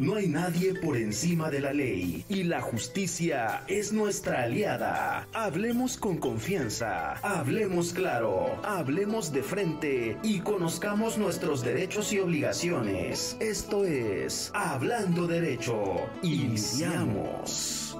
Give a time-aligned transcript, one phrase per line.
[0.00, 5.28] No hay nadie por encima de la ley y la justicia es nuestra aliada.
[5.32, 13.36] Hablemos con confianza, hablemos claro, hablemos de frente y conozcamos nuestros derechos y obligaciones.
[13.38, 15.94] Esto es Hablando Derecho.
[16.24, 17.96] Iniciamos.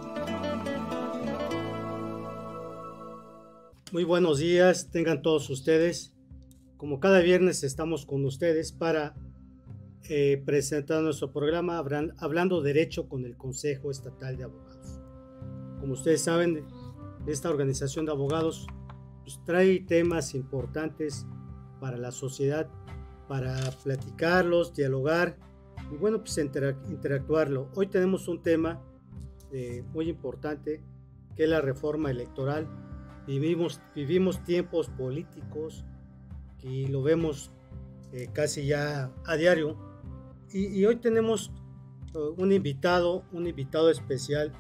[3.93, 6.13] Muy buenos días, tengan todos ustedes.
[6.77, 9.15] Como cada viernes estamos con ustedes para
[10.11, 15.01] eh, presentando nuestro programa Hablando Derecho con el Consejo Estatal de Abogados.
[15.81, 16.67] Como ustedes saben,
[17.27, 18.67] esta organización de abogados
[19.23, 21.27] pues, trae temas importantes
[21.81, 22.69] para la sociedad,
[23.29, 25.39] para platicarlos, dialogar
[25.91, 27.71] y bueno, pues interactuarlo.
[27.75, 28.83] Hoy tenemos un tema
[29.53, 30.83] eh, muy importante
[31.35, 32.69] que es la reforma electoral.
[33.27, 35.87] Vivimos, vivimos tiempos políticos
[36.63, 37.53] y lo vemos
[38.13, 39.94] eh, casi ya a diario
[40.55, 41.51] y, hoy tenemos
[42.15, 44.53] uh, un invitado, un invitado especial,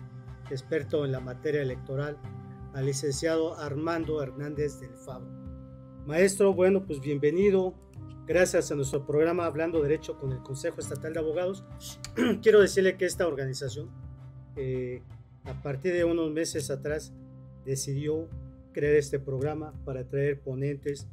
[0.51, 2.19] experto en la materia electoral,
[2.73, 5.31] al licenciado Armando Hernández del Fabro.
[6.05, 7.75] Maestro, bueno, pues bienvenido.
[8.27, 11.65] Gracias a nuestro programa Hablando Derecho con el Consejo Estatal de Abogados.
[12.43, 13.89] Quiero decirle que esta organización,
[14.57, 15.01] eh,
[15.45, 17.15] a partir de unos meses atrás,
[17.65, 18.29] decidió
[18.73, 21.07] crear este programa para traer ponentes,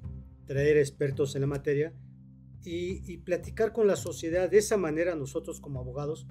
[0.47, 1.93] traer expertos en la materia
[2.63, 4.49] y, platicar con la sociedad.
[4.49, 6.27] De esa manera nosotros como abogados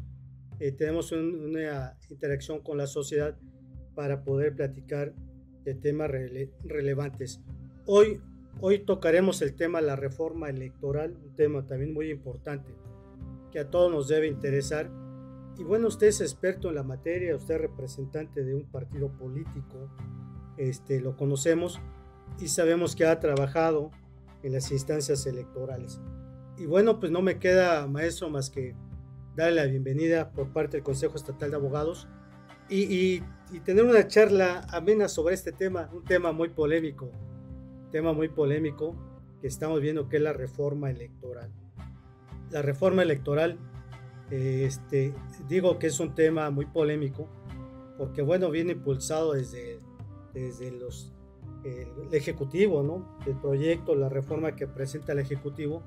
[0.59, 3.37] eh, tenemos una interacción con la sociedad
[3.95, 5.15] para poder platicar
[5.65, 6.11] de temas
[6.65, 7.41] relevantes.
[7.87, 8.21] Hoy,
[8.61, 12.73] hoy tocaremos el tema de la reforma electoral, un tema también muy importante
[13.51, 14.91] que a todos nos debe interesar.
[15.59, 19.91] Y bueno, usted es experto en la materia, usted es representante de un partido político,
[20.57, 21.81] este, lo conocemos
[22.39, 23.91] y sabemos que ha trabajado
[24.43, 26.01] en las instancias electorales.
[26.57, 28.75] Y bueno, pues no me queda, maestro, más que
[29.37, 32.09] darle la bienvenida por parte del Consejo Estatal de Abogados
[32.69, 33.23] y,
[33.65, 37.11] tener una charla amena sobre este tema, un tema muy polémico,
[37.91, 38.95] tema muy polémico
[39.41, 41.51] que estamos viendo que es la reforma electoral.
[42.51, 43.59] La reforma electoral,
[44.31, 45.15] este,
[45.49, 47.29] digo que es un tema muy polémico
[48.01, 49.79] porque bueno, viene impulsado desde,
[50.33, 51.13] desde los,
[51.65, 53.19] el Ejecutivo, ¿no?
[53.27, 55.83] El proyecto, la reforma que presenta el Ejecutivo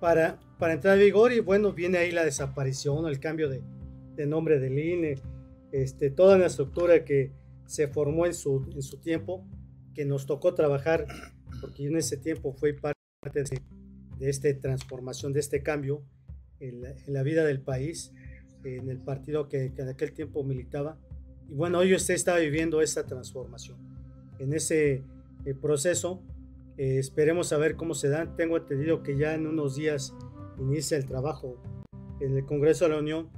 [0.00, 3.62] para, para entrar en vigor y bueno, viene ahí la desaparición, el cambio de,
[4.14, 5.16] de nombre del INE,
[5.72, 7.32] este, toda la estructura que
[7.66, 9.46] se formó en su, en su tiempo,
[9.94, 11.06] que nos tocó trabajar,
[11.60, 12.96] porque en ese tiempo fue parte
[13.42, 13.62] de,
[14.18, 16.02] de esta transformación, de este cambio
[16.60, 18.12] en la, en la, vida del país,
[18.64, 20.98] en el partido que, que en aquel tiempo militaba.
[21.48, 23.78] Y bueno, hoy usted está viviendo esta transformación.
[24.38, 25.02] En ese
[25.44, 26.20] eh, proceso,
[26.78, 28.36] eh, esperemos a ver cómo se dan.
[28.36, 30.14] Tengo entendido que ya en unos días
[30.58, 31.56] inicia el trabajo
[32.20, 33.28] en el Congreso de la Unión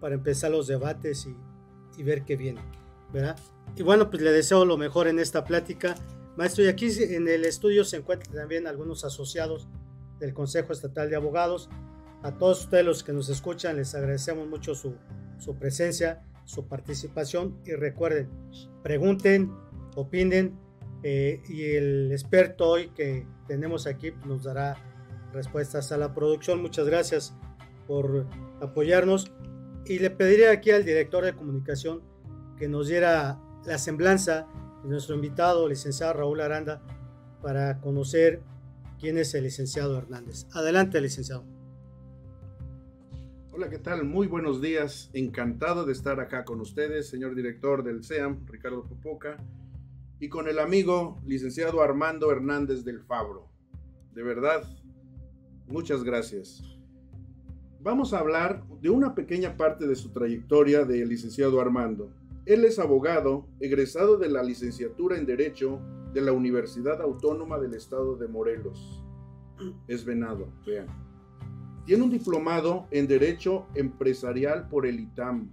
[0.00, 1.26] para empezar los debates
[1.96, 2.60] y, ver qué viene,
[3.12, 3.36] ¿verdad?
[3.74, 5.96] Y bueno, pues le deseo lo mejor en esta plática.
[6.36, 9.66] Maestro, y aquí en el estudio se encuentran también algunos asociados
[10.20, 11.68] del Consejo Estatal de Abogados.
[12.22, 14.94] A todos ustedes los que nos escuchan les agradecemos mucho su,
[15.38, 18.28] su presencia, su participación y recuerden,
[18.84, 19.52] pregunten,
[19.98, 20.56] opinen
[21.02, 24.76] eh, y el experto hoy que tenemos aquí nos dará
[25.32, 26.62] respuestas a la producción.
[26.62, 27.34] Muchas gracias
[27.86, 28.26] por
[28.60, 29.32] apoyarnos
[29.86, 32.02] y le pediría aquí al director de comunicación
[32.58, 34.46] que nos diera la semblanza
[34.82, 36.82] de nuestro invitado, licenciado Raúl Aranda,
[37.42, 38.40] para conocer
[39.00, 40.46] quién es el licenciado Hernández.
[40.52, 41.44] Adelante, licenciado.
[43.52, 44.04] Hola, ¿qué tal?
[44.04, 45.10] Muy buenos días.
[45.12, 49.38] Encantado de estar acá con ustedes, señor director del SEAM, Ricardo Popoca
[50.20, 53.48] y con el amigo licenciado Armando Hernández del Fabro.
[54.14, 54.62] De verdad,
[55.66, 56.62] muchas gracias.
[57.80, 62.12] Vamos a hablar de una pequeña parte de su trayectoria del licenciado Armando.
[62.46, 65.80] Él es abogado, egresado de la licenciatura en Derecho
[66.12, 69.04] de la Universidad Autónoma del Estado de Morelos.
[69.86, 70.86] Es venado, vean.
[71.84, 75.50] Tiene un diplomado en Derecho Empresarial por el ITAM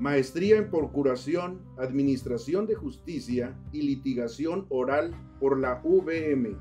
[0.00, 6.56] maestría en Procuración, Administración de Justicia y Litigación Oral por la UVM.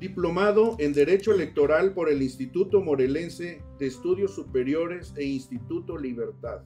[0.00, 6.62] Diplomado en Derecho Electoral por el Instituto Morelense de Estudios Superiores e Instituto Libertad.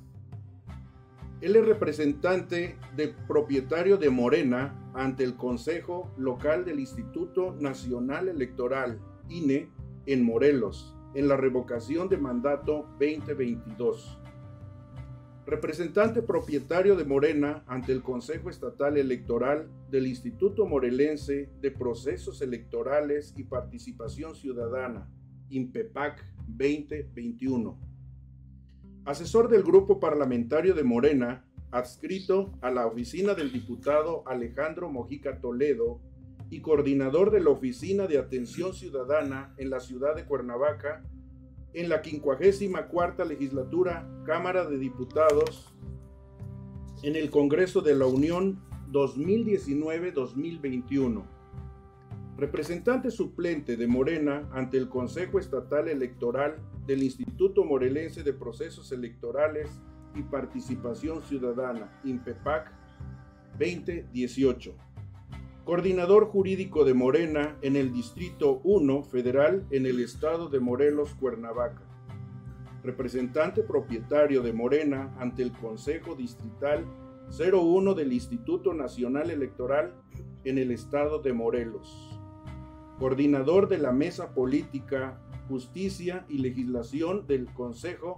[1.42, 8.98] Él es representante de propietario de Morena ante el Consejo Local del Instituto Nacional Electoral,
[9.28, 9.68] INE,
[10.06, 14.18] en Morelos en la revocación de mandato 2022.
[15.46, 23.32] Representante propietario de Morena ante el Consejo Estatal Electoral del Instituto Morelense de Procesos Electorales
[23.34, 25.10] y Participación Ciudadana,
[25.48, 27.80] INPEPAC 2021.
[29.06, 35.98] Asesor del grupo parlamentario de Morena, adscrito a la oficina del diputado Alejandro Mojica Toledo
[36.50, 41.02] y coordinador de la Oficina de Atención Ciudadana en la ciudad de Cuernavaca,
[41.72, 45.72] en la 54 legislatura Cámara de Diputados
[47.02, 51.24] en el Congreso de la Unión 2019-2021.
[52.36, 56.56] Representante suplente de Morena ante el Consejo Estatal Electoral
[56.86, 59.68] del Instituto Morelense de Procesos Electorales
[60.14, 62.72] y Participación Ciudadana, INPEPAC
[63.58, 64.85] 2018.
[65.66, 71.82] Coordinador jurídico de Morena en el Distrito 1 Federal en el Estado de Morelos, Cuernavaca.
[72.84, 76.84] Representante propietario de Morena ante el Consejo Distrital
[77.36, 79.92] 01 del Instituto Nacional Electoral
[80.44, 82.16] en el Estado de Morelos.
[83.00, 88.14] Coordinador de la Mesa Política, Justicia y Legislación del Consejo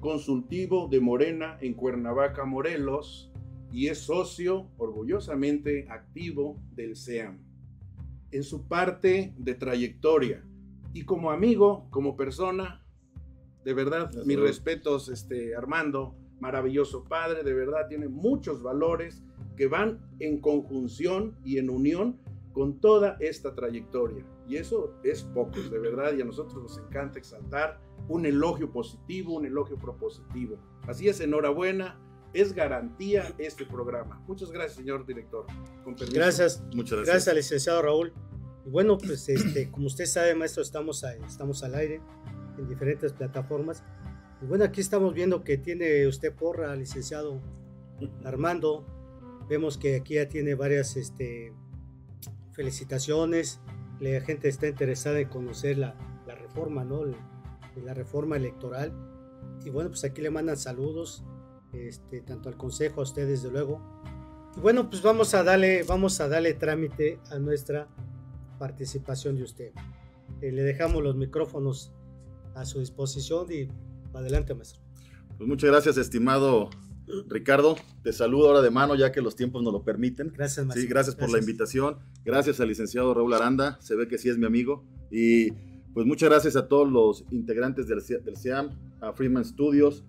[0.00, 3.29] Consultivo de Morena en Cuernavaca, Morelos,
[3.72, 7.38] y es socio orgullosamente activo del SEAM.
[8.30, 10.44] En su parte de trayectoria
[10.92, 12.84] y como amigo, como persona,
[13.64, 19.22] de verdad, mis respetos, este, Armando, maravilloso padre, de verdad tiene muchos valores
[19.56, 22.18] que van en conjunción y en unión
[22.52, 24.24] con toda esta trayectoria.
[24.48, 27.78] Y eso es poco, de verdad, y a nosotros nos encanta exaltar
[28.08, 30.56] un elogio positivo, un elogio propositivo.
[30.88, 32.00] Así es, enhorabuena,
[32.32, 34.22] es garantía este programa.
[34.26, 35.46] Muchas gracias, señor director.
[36.12, 37.06] gracias, muchas gracias.
[37.06, 38.12] Gracias, licenciado Raúl.
[38.66, 42.00] Y bueno, pues este, como usted sabe, maestro, estamos, estamos al aire
[42.58, 43.82] en diferentes plataformas.
[44.42, 47.40] Y bueno, aquí estamos viendo que tiene usted porra, licenciado
[48.24, 48.86] Armando.
[49.48, 51.52] Vemos que aquí ya tiene varias este,
[52.52, 53.60] felicitaciones.
[53.98, 55.94] La gente está interesada en conocer la,
[56.26, 57.04] la reforma, ¿no?
[57.04, 58.92] La, reforma electoral.
[59.64, 61.24] Y bueno, pues aquí le mandan saludos,
[61.72, 63.80] este, tanto al consejo, a usted desde luego.
[64.56, 67.88] Y bueno, pues vamos a darle, vamos a darle trámite a nuestra
[68.58, 69.72] participación de usted.
[70.40, 71.92] Eh, le dejamos los micrófonos
[72.54, 73.68] a su disposición y
[74.12, 74.80] adelante, maestro.
[75.36, 76.70] Pues muchas gracias, estimado
[77.28, 77.76] Ricardo.
[78.02, 80.32] Te saludo ahora de mano ya que los tiempos nos lo permiten.
[80.34, 80.82] Gracias, maestro.
[80.82, 81.98] Sí, gracias, por la invitación.
[82.24, 83.78] Gracias al licenciado Raúl Aranda.
[83.80, 84.84] Se ve que sí es mi amigo.
[85.10, 85.52] Y
[85.94, 88.70] pues muchas gracias a todos los integrantes del, del SEAM,
[89.00, 90.04] a Freeman Studios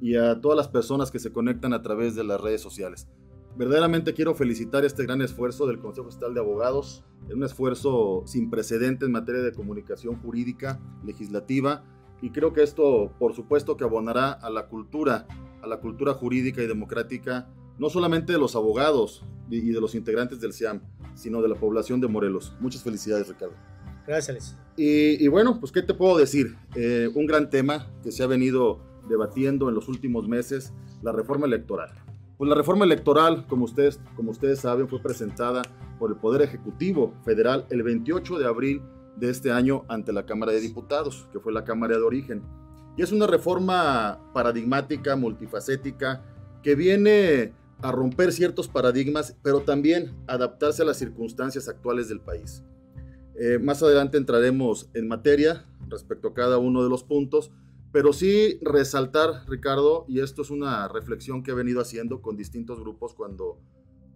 [0.00, 3.08] y a todas las personas que se conectan a través de las redes sociales.
[3.56, 8.50] Verdaderamente quiero felicitar este gran esfuerzo del Consejo Estatal de Abogados, es un esfuerzo sin
[8.50, 11.84] precedentes en materia de comunicación jurídica, legislativa,
[12.20, 15.26] y creo que esto, por supuesto, que abonará a la cultura,
[15.62, 17.48] a la cultura jurídica y democrática,
[17.78, 20.80] no solamente de los abogados y de los integrantes del SIAM,
[21.14, 22.54] sino de la población de Morelos.
[22.60, 23.54] Muchas felicidades, Ricardo.
[24.06, 24.56] Gracias.
[24.76, 26.56] Y, y bueno, pues, ¿qué te puedo decir?
[26.74, 30.72] Eh, un gran tema que se ha venido debatiendo en los últimos meses,
[31.02, 31.90] la reforma electoral.
[32.36, 35.62] Pues la reforma electoral, como ustedes, como ustedes saben, fue presentada
[35.98, 38.82] por el Poder Ejecutivo Federal el 28 de abril
[39.16, 42.42] de este año ante la Cámara de Diputados, que fue la Cámara de Origen.
[42.96, 46.22] Y es una reforma paradigmática, multifacética,
[46.62, 47.52] que viene
[47.82, 52.64] a romper ciertos paradigmas, pero también adaptarse a las circunstancias actuales del país.
[53.38, 57.50] Eh, más adelante entraremos en materia respecto a cada uno de los puntos,
[57.94, 62.80] pero sí resaltar, Ricardo, y esto es una reflexión que he venido haciendo con distintos
[62.80, 63.60] grupos cuando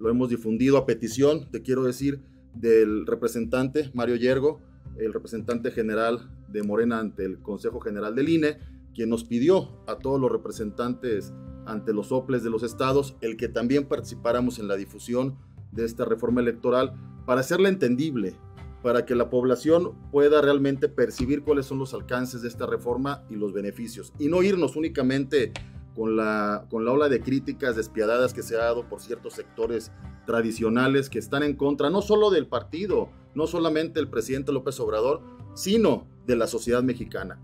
[0.00, 2.20] lo hemos difundido a petición, te quiero decir,
[2.54, 4.60] del representante Mario Yergo,
[4.98, 8.58] el representante general de Morena ante el Consejo General del INE,
[8.96, 11.32] quien nos pidió a todos los representantes
[11.64, 15.38] ante los soples de los estados el que también participáramos en la difusión
[15.70, 16.94] de esta reforma electoral
[17.26, 18.34] para hacerla entendible,
[18.82, 23.34] para que la población pueda realmente percibir cuáles son los alcances de esta reforma y
[23.34, 25.52] los beneficios, y no irnos únicamente
[25.94, 29.90] con la, con la ola de críticas despiadadas que se ha dado por ciertos sectores
[30.26, 35.22] tradicionales que están en contra no solo del partido, no solamente el presidente López Obrador,
[35.54, 37.40] sino de la sociedad mexicana.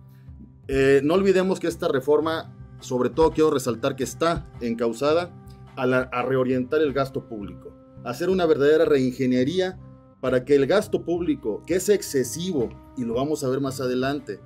[0.69, 5.35] Eh, no olvidemos que esta reforma, sobre todo quiero resaltar que está encausada
[5.77, 7.73] a, a reorientar el gasto público,
[8.05, 9.81] a hacer una verdadera reingeniería
[10.25, 14.41] para que el gasto público, que es excesivo, y lo vamos a ver más adelante,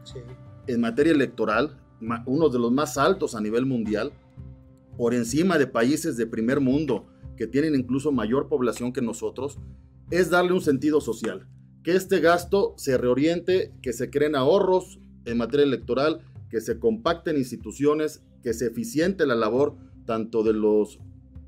[0.67, 1.79] en materia electoral,
[2.27, 4.11] uno de los más altos a nivel mundial,
[4.97, 7.07] por encima de países de primer mundo
[7.37, 9.61] que tienen incluso mayor población que nosotros,
[10.11, 11.47] es darle un sentido social.
[11.85, 17.37] Que este gasto se reoriente, que se creen ahorros en materia electoral, que se compacten
[17.37, 20.99] instituciones, que se eficiente la labor tanto de los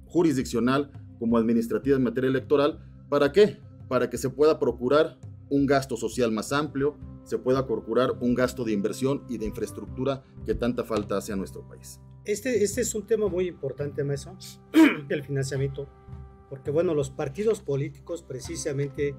[0.05, 2.79] jurisdiccional como administrativa en materia electoral.
[3.09, 3.59] ¿Para qué?
[3.91, 5.19] Para que se pueda procurar
[5.49, 10.23] un gasto social más amplio, se pueda procurar un gasto de inversión y de infraestructura
[10.47, 12.01] que tanta falta hace a nuestro país.
[12.25, 14.39] Este, este es un tema muy importante, Maestro,
[15.09, 15.89] el financiamiento,
[16.49, 19.17] porque bueno, los partidos políticos precisamente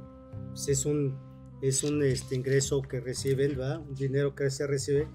[0.52, 1.20] pues, es un,
[1.62, 3.82] es un este, ingreso que reciben, ¿verdad?
[3.82, 5.06] un dinero que se recibe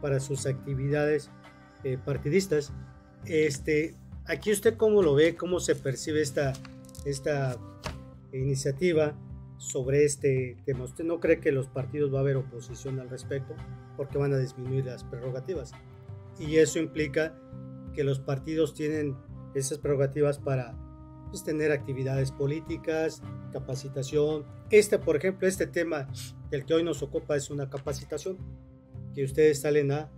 [0.00, 1.30] para sus actividades
[1.82, 2.72] eh, partidistas.
[3.26, 6.54] Este, aquí usted cómo lo ve, cómo se percibe esta,
[7.04, 7.58] esta
[8.38, 9.16] iniciativa
[9.56, 10.84] sobre este tema.
[10.84, 13.54] ¿Usted no cree que los partidos va a haber oposición al respecto
[13.96, 15.72] porque van a disminuir las prerrogativas?
[16.38, 17.34] Y eso implica
[17.94, 19.16] que los partidos tienen
[19.54, 20.76] esas prerrogativas para
[21.30, 23.22] pues, tener actividades políticas,
[23.52, 24.44] capacitación.
[24.70, 26.08] Este, por ejemplo, este tema
[26.50, 28.38] del que hoy nos ocupa es una capacitación,
[29.14, 30.10] que ustedes salen a,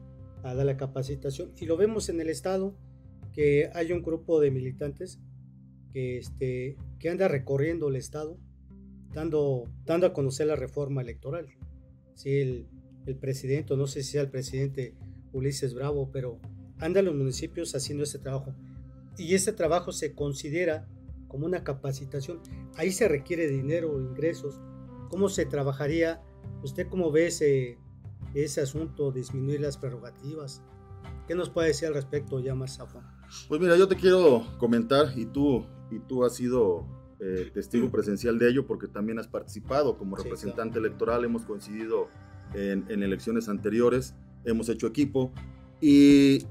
[0.43, 1.53] a dar la capacitación.
[1.59, 2.75] Y lo vemos en el Estado,
[3.33, 5.21] que hay un grupo de militantes
[5.93, 8.39] que, este, que anda recorriendo el Estado
[9.13, 11.49] dando, dando a conocer la reforma electoral.
[12.15, 12.69] Sí, el,
[13.07, 14.95] el presidente, no sé si sea el presidente
[15.33, 16.39] Ulises Bravo, pero
[16.79, 18.55] anda a los municipios haciendo ese trabajo.
[19.19, 20.87] Y ese trabajo se considera
[21.29, 22.41] como una capacitación.
[22.77, 24.61] Ahí se requiere dinero, ingresos.
[25.11, 26.23] ¿Cómo se trabajaría?
[26.63, 27.79] ¿Usted cómo ve ese,
[28.35, 30.63] ese asunto, disminuir las prerrogativas?
[31.27, 32.87] ¿Qué nos puede decir al respecto ya más a
[33.49, 36.87] Pues mira, yo te quiero comentar y tú, y tú has sido
[37.21, 42.09] eh, testigo presencial de ello porque también has participado como representante electoral, hemos coincidido
[42.55, 44.15] en, en, elecciones anteriores,
[44.45, 45.33] hemos hecho equipo
[45.81, 46.47] y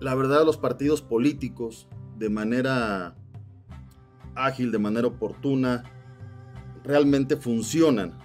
[0.00, 1.88] la verdad los partidos políticos
[2.18, 3.16] de manera
[4.34, 5.84] ágil, de manera oportuna,
[6.84, 8.18] realmente funcionan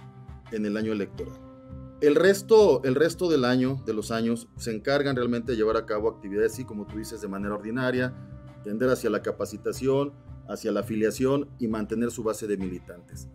[0.52, 1.34] en el año electoral.
[2.00, 5.86] El resto, el resto del año, de los años, se encargan realmente de llevar a
[5.86, 8.14] cabo actividades, sí, como tú dices, de manera ordinaria,
[8.64, 10.12] tender hacia la capacitación,
[10.48, 13.28] hacia la afiliación y mantener su base de militantes.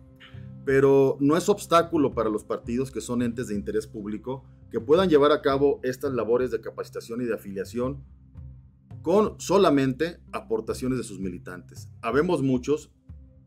[0.64, 5.08] Pero no es obstáculo para los partidos que son entes de interés público que puedan
[5.08, 8.04] llevar a cabo estas labores de capacitación y de afiliación
[9.02, 11.88] con solamente aportaciones de sus militantes.
[12.02, 12.92] Habemos muchos,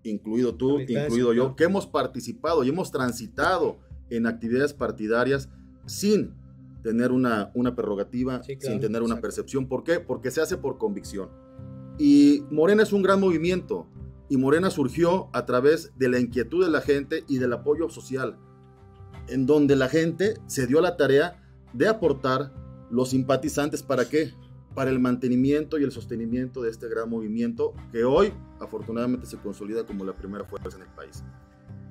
[0.04, 3.78] incluido tú, incluido yo, que hemos participado y hemos transitado
[4.10, 5.50] en actividades partidarias
[5.86, 6.34] sin
[6.84, 9.68] tener una, una prerrogativa, sin tener una percepción.
[9.68, 10.00] ¿Por qué?
[10.00, 11.30] Porque se hace por convicción.
[11.98, 13.88] Y Morena es un gran movimiento
[14.30, 18.38] y Morena surgió a través de la inquietud de la gente y del apoyo social,
[19.28, 21.40] en donde la gente se dio la tarea
[21.74, 22.52] de aportar
[22.90, 24.34] los simpatizantes para qué?
[24.74, 29.86] Para el mantenimiento y el sostenimiento de este gran movimiento que hoy afortunadamente se consolida
[29.86, 31.24] como la primera fuerza en el país.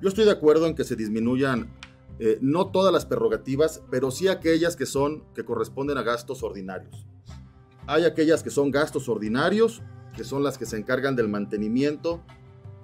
[0.01, 1.71] Yo estoy de acuerdo en que se disminuyan
[2.19, 7.07] eh, no todas las prerrogativas, pero sí aquellas que son que corresponden a gastos ordinarios.
[7.87, 9.81] Hay aquellas que son gastos ordinarios,
[10.15, 12.23] que son las que se encargan del mantenimiento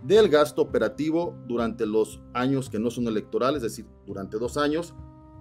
[0.03, 4.93] del gasto operativo durante los años que no son electorales, es decir, durante dos años,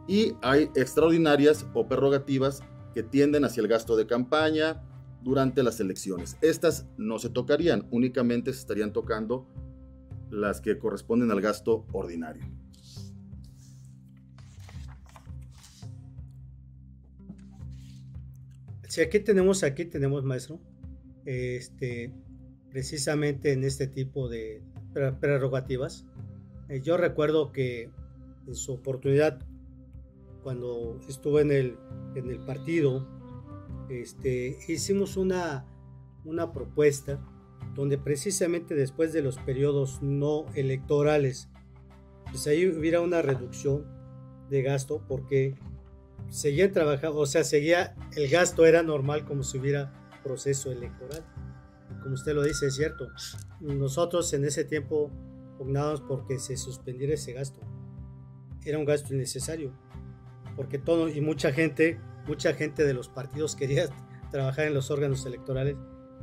[0.06, 2.62] y hay extraordinarias o prerrogativas
[2.94, 4.82] que tienden hacia el gasto de campaña
[5.22, 6.36] durante las elecciones.
[6.40, 9.46] Estas no se tocarían, únicamente se estarían tocando
[10.30, 12.44] las que corresponden al gasto ordinario.
[18.88, 20.59] Si aquí tenemos, aquí tenemos, maestro,
[21.26, 22.11] este,
[22.71, 24.62] precisamente en este tipo de
[25.21, 26.07] prerrogativas.
[26.71, 27.90] Eh, yo recuerdo que
[28.47, 29.40] en su oportunidad,
[30.42, 31.76] cuando estuve en el,
[32.14, 33.07] en el partido,
[33.90, 35.66] este, hicimos una,
[36.25, 37.21] una propuesta
[37.75, 41.50] donde precisamente después de los periodos no electorales,
[42.30, 43.85] pues ahí hubiera una reducción
[44.49, 45.57] de gasto porque
[46.28, 49.92] seguían trabajando, o sea, seguía, el gasto era normal como si hubiera
[50.23, 51.25] proceso electoral.
[52.02, 53.08] Como usted lo dice, es cierto.
[53.61, 55.11] Nosotros en ese tiempo
[55.56, 57.61] pugnábamos porque se suspendiera ese gasto.
[58.64, 59.73] Era un gasto innecesario.
[60.56, 63.88] Porque todo, y mucha gente, mucha gente de los partidos quería
[64.30, 65.76] trabajar en los órganos electorales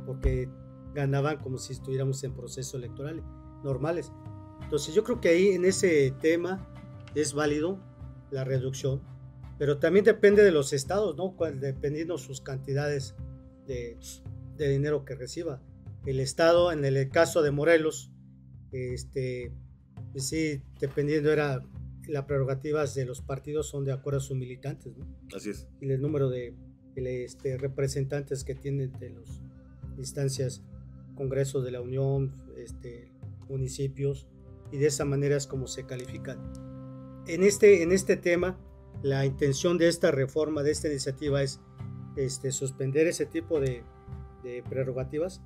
[0.04, 0.48] porque
[0.94, 3.22] ganaban como si estuviéramos en proceso electoral
[3.64, 4.12] normales.
[4.62, 6.66] Entonces yo creo que ahí en ese tema
[7.14, 7.78] es válido
[8.30, 9.00] la reducción
[9.58, 11.34] pero también depende de los estados, ¿no?
[11.60, 13.14] Dependiendo sus cantidades
[13.66, 13.96] de,
[14.56, 15.62] dinero que reciba.
[16.04, 18.10] El estado, en el caso de Morelos,
[18.70, 19.52] este,
[20.12, 21.60] pues sí, dependiendo era
[22.06, 25.06] las prerrogativas de los partidos son de acuerdo a sus militantes, ¿no?
[25.34, 25.66] Así es.
[25.80, 26.54] Y el número de
[26.94, 29.42] este, representantes que tienen de las
[29.98, 30.62] instancias,
[31.14, 33.10] congresos de la Unión, este,
[33.48, 34.28] municipios,
[34.70, 36.52] y de esa manera es como se califican.
[37.26, 38.58] En este, en este tema,
[39.02, 41.60] la intención de esta reforma, de esta iniciativa es
[42.16, 43.84] este, suspender ese tipo de,
[44.68, 45.42] prerrogativas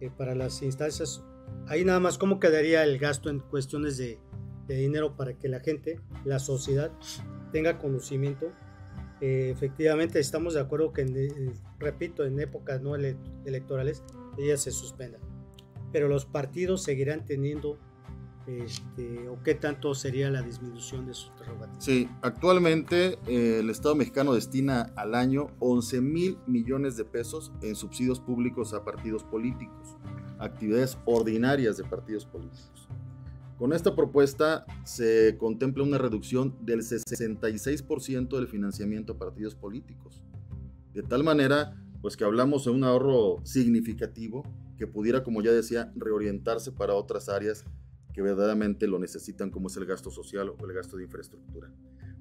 [0.00, 1.22] eh, para las instancias.
[1.68, 4.18] Ahí nada más, ¿cómo quedaría el gasto en cuestiones de,
[4.66, 6.90] dinero para que la gente, la sociedad,
[7.52, 8.50] tenga conocimiento.
[9.20, 14.02] Eh, efectivamente, estamos de acuerdo que, eh, repito, en épocas no electorales,
[14.38, 15.18] ella se suspenda.
[15.92, 17.78] Pero los partidos seguirán teniendo
[18.46, 21.84] este, o qué tanto sería la disminución de sus prerrogativas.
[21.84, 27.76] Sí, actualmente eh, el Estado mexicano destina al año 11 mil millones de pesos en
[27.76, 29.96] subsidios públicos a partidos políticos,
[30.38, 32.88] actividades ordinarias de partidos políticos.
[33.58, 40.20] Con esta propuesta se contempla una reducción del 66% del financiamiento a partidos políticos.
[40.92, 44.42] De tal manera, pues que hablamos de un ahorro significativo
[44.76, 47.64] que pudiera, como ya decía, reorientarse para otras áreas
[48.12, 51.70] que verdaderamente lo necesitan, como es el gasto social o el gasto de infraestructura.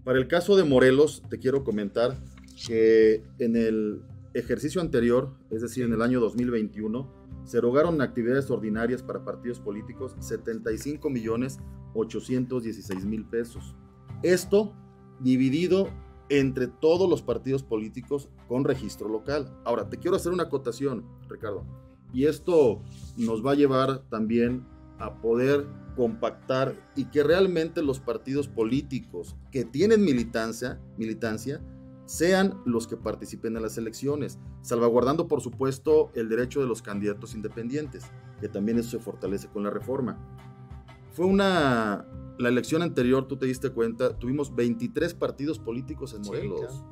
[0.04, 2.18] Para el caso de Morelos, te quiero comentar
[2.66, 4.02] que en el
[4.34, 10.16] ejercicio anterior, es decir, en el año 2021, se erogaron actividades ordinarias para partidos políticos
[10.20, 11.60] 75 millones
[11.94, 13.76] 816 mil pesos.
[14.24, 14.74] Esto
[15.20, 15.90] dividido
[16.30, 19.54] entre todos los partidos políticos con registro local.
[19.66, 21.66] Ahora, te quiero hacer una acotación, Ricardo,
[22.14, 22.82] y esto
[23.18, 24.66] nos va a llevar también
[24.98, 31.62] a poder compactar y que realmente los partidos políticos que tienen militancia, militancia
[32.06, 37.36] sean los que participen en las elecciones, salvaguardando por supuesto el derecho de los candidatos
[37.36, 38.04] independientes,
[38.42, 40.18] que también eso se fortalece con la reforma.
[41.14, 42.06] Fue una,
[42.38, 46.84] la elección anterior, tú te diste cuenta, tuvimos 23 partidos políticos en Morelos.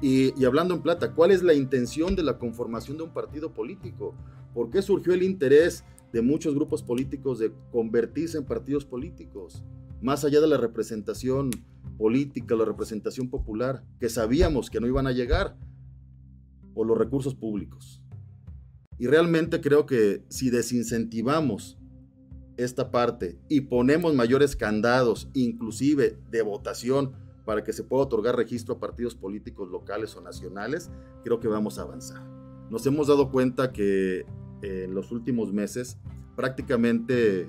[0.00, 3.52] y, y, hablando en plata, ¿cuál es la intención de la conformación de un partido
[3.52, 4.14] político?
[4.54, 9.64] ¿Por qué surgió el interés de muchos grupos políticos de convertirse en partidos políticos,
[10.00, 11.50] más allá de la representación
[11.98, 15.56] política, la representación popular, que sabíamos que no iban a llegar
[16.74, 18.02] por los recursos públicos.
[18.98, 21.78] Y realmente creo que si desincentivamos
[22.56, 27.12] esta parte y ponemos mayores candados, inclusive de votación,
[27.44, 30.90] para que se pueda otorgar registro a partidos políticos locales o nacionales,
[31.24, 32.22] creo que vamos a avanzar.
[32.70, 34.24] Nos hemos dado cuenta que
[34.62, 35.98] en los últimos meses,
[36.36, 37.48] prácticamente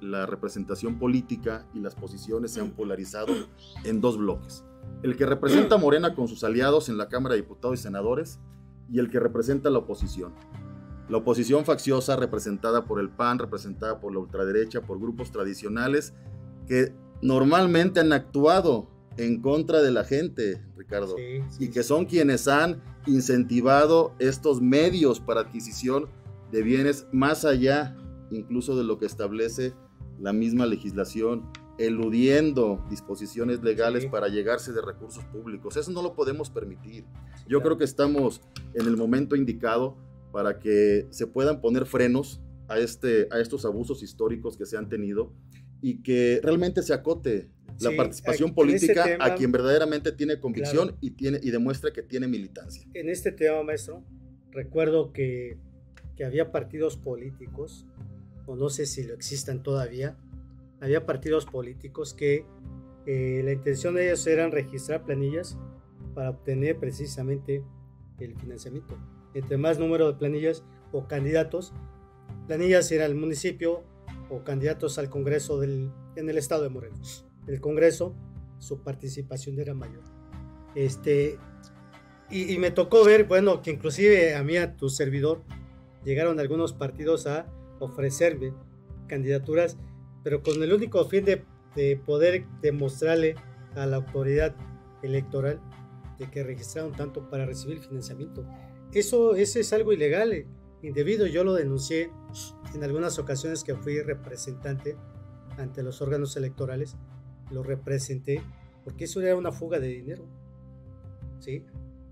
[0.00, 3.34] la representación política y las posiciones se han polarizado
[3.84, 4.64] en dos bloques.
[5.02, 8.38] El que representa a Morena con sus aliados en la Cámara de Diputados y Senadores
[8.90, 10.32] y el que representa a la oposición.
[11.08, 16.14] La oposición facciosa representada por el PAN, representada por la ultraderecha, por grupos tradicionales
[16.66, 16.92] que
[17.22, 21.16] normalmente han actuado en contra de la gente, Ricardo,
[21.58, 26.08] y que son quienes han incentivado estos medios para adquisición
[26.50, 27.96] de bienes más allá
[28.30, 29.74] incluso de lo que establece
[30.20, 35.76] la misma legislación, eludiendo disposiciones legales para llegarse de recursos públicos.
[35.76, 37.04] Eso no lo podemos permitir.
[37.48, 38.40] Yo creo que estamos
[38.74, 39.96] en el momento indicado
[40.32, 44.88] para que se puedan poner frenos a, este, a estos abusos históricos que se han
[44.88, 45.32] tenido
[45.80, 47.48] y que realmente se acote
[47.80, 52.84] la participación política a quien verdaderamente tiene convicción y, tiene, y demuestra que tiene militancia.
[52.92, 54.04] En este tema, maestro,
[54.50, 55.58] recuerdo que
[56.18, 57.86] que había partidos políticos,
[58.44, 60.18] o no sé si lo existan todavía,
[60.80, 62.44] había partidos políticos que
[63.06, 65.56] eh, la intención de ellos era registrar planillas
[66.16, 67.62] para obtener precisamente
[68.18, 68.98] el financiamiento.
[69.32, 71.72] Entre más número de planillas o candidatos,
[72.48, 73.84] planillas era el municipio
[74.28, 77.26] o candidatos al Congreso del, en el estado de Morelos.
[77.46, 78.16] El Congreso,
[78.58, 80.02] su participación era mayor.
[80.74, 81.38] Este,
[82.28, 85.44] y, y me tocó ver, bueno, que inclusive a mí, a tu servidor,
[86.04, 87.46] llegaron algunos partidos a
[87.80, 88.52] ofrecerme
[89.06, 89.76] candidaturas,
[90.22, 91.44] pero con el único fin de,
[92.04, 93.36] poder demostrarle
[93.76, 94.56] a la autoridad
[95.02, 95.60] electoral
[96.18, 98.44] de que registraron tanto para recibir financiamiento.
[98.92, 100.46] Eso, eso es algo ilegal, eh,
[100.82, 101.26] indebido.
[101.26, 102.10] Yo lo denuncié
[102.74, 104.96] en algunas ocasiones que fui representante
[105.56, 106.96] ante los órganos electorales,
[107.52, 108.42] lo representé
[108.88, 110.26] porque eso era una fuga de dinero.
[111.40, 111.64] ¿sí?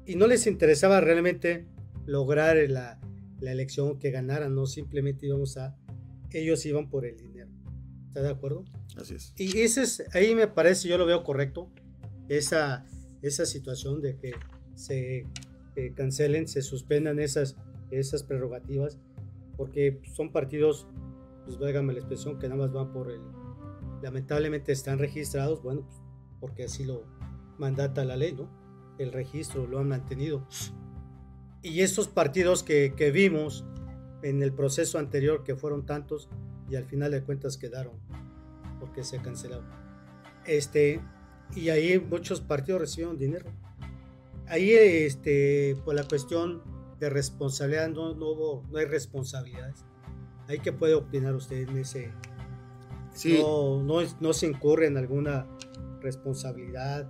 [0.04, 1.66] Y no les interesaba realmente
[2.04, 3.00] lograr la,
[3.40, 5.76] la elección que ganaran, no simplemente íbamos a,
[6.32, 7.50] ellos iban por el dinero.
[8.08, 8.64] ¿Está de acuerdo?
[8.96, 9.32] Así es.
[9.36, 11.70] Y ese es, ahí me parece, yo lo veo correcto,
[12.28, 12.86] esa,
[13.22, 14.32] esa situación de que
[14.74, 15.26] se
[15.76, 17.56] eh, cancelen, se suspendan esas,
[17.90, 18.98] esas prerrogativas,
[19.56, 20.86] porque son partidos,
[21.44, 23.20] pues válgame la expresión, que nada más van por el,
[24.02, 26.00] lamentablemente están registrados, bueno, pues,
[26.40, 27.04] porque así lo
[27.58, 28.50] mandata la ley, ¿no?
[28.98, 30.46] El registro lo han mantenido
[31.66, 33.64] y estos partidos que, que, vimos
[34.22, 36.28] en el proceso anterior, que fueron tantos,
[36.70, 37.94] y al final de cuentas quedaron,
[38.78, 39.66] porque se cancelaron.
[40.44, 41.00] Este,
[41.56, 43.46] y ahí muchos partidos recibieron dinero.
[44.46, 46.62] Ahí, este, por la cuestión
[47.00, 49.84] de responsabilidad, no, no, no hay responsabilidades.
[50.46, 52.12] Ahí que puede opinar usted en ese,
[53.12, 53.38] Sí.
[53.40, 55.46] No, no, no se incurre en alguna
[56.00, 57.08] responsabilidad.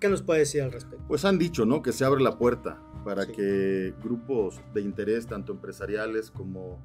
[0.00, 1.04] ¿Qué nos puede decir al respecto?
[1.08, 1.82] Pues han dicho, ¿no?
[1.82, 6.78] Que se abre la puerta para que grupos de interés, tanto empresariales como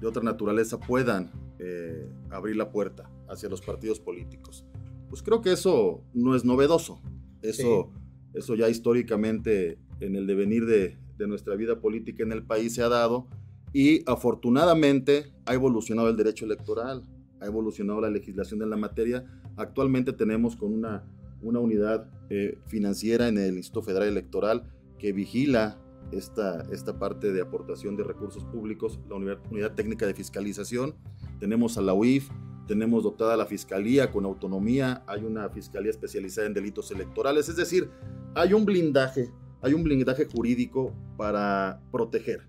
[0.00, 4.64] de otra naturaleza, puedan eh, abrir la puerta hacia los partidos políticos.
[5.08, 7.00] Pues creo que eso no es novedoso.
[7.42, 7.90] Eso,
[8.34, 12.82] eso ya históricamente en el devenir de, de nuestra vida política en el país se
[12.82, 13.28] ha dado
[13.72, 17.02] y afortunadamente ha evolucionado el derecho electoral,
[17.40, 19.24] ha evolucionado la legislación en la materia.
[19.56, 21.04] Actualmente tenemos con una,
[21.42, 24.64] una unidad eh, financiera en el Instituto Federal Electoral
[25.00, 25.78] que vigila
[26.12, 30.94] esta, esta parte de aportación de recursos públicos, la unidad, Técnica de Fiscalización.
[31.38, 32.28] Tenemos a la UIF,
[32.66, 37.90] tenemos dotada la Fiscalía con autonomía, hay una Fiscalía especializada en delitos electorales, es decir,
[38.34, 39.30] hay un blindaje,
[39.62, 42.42] hay un blindaje jurídico para proteger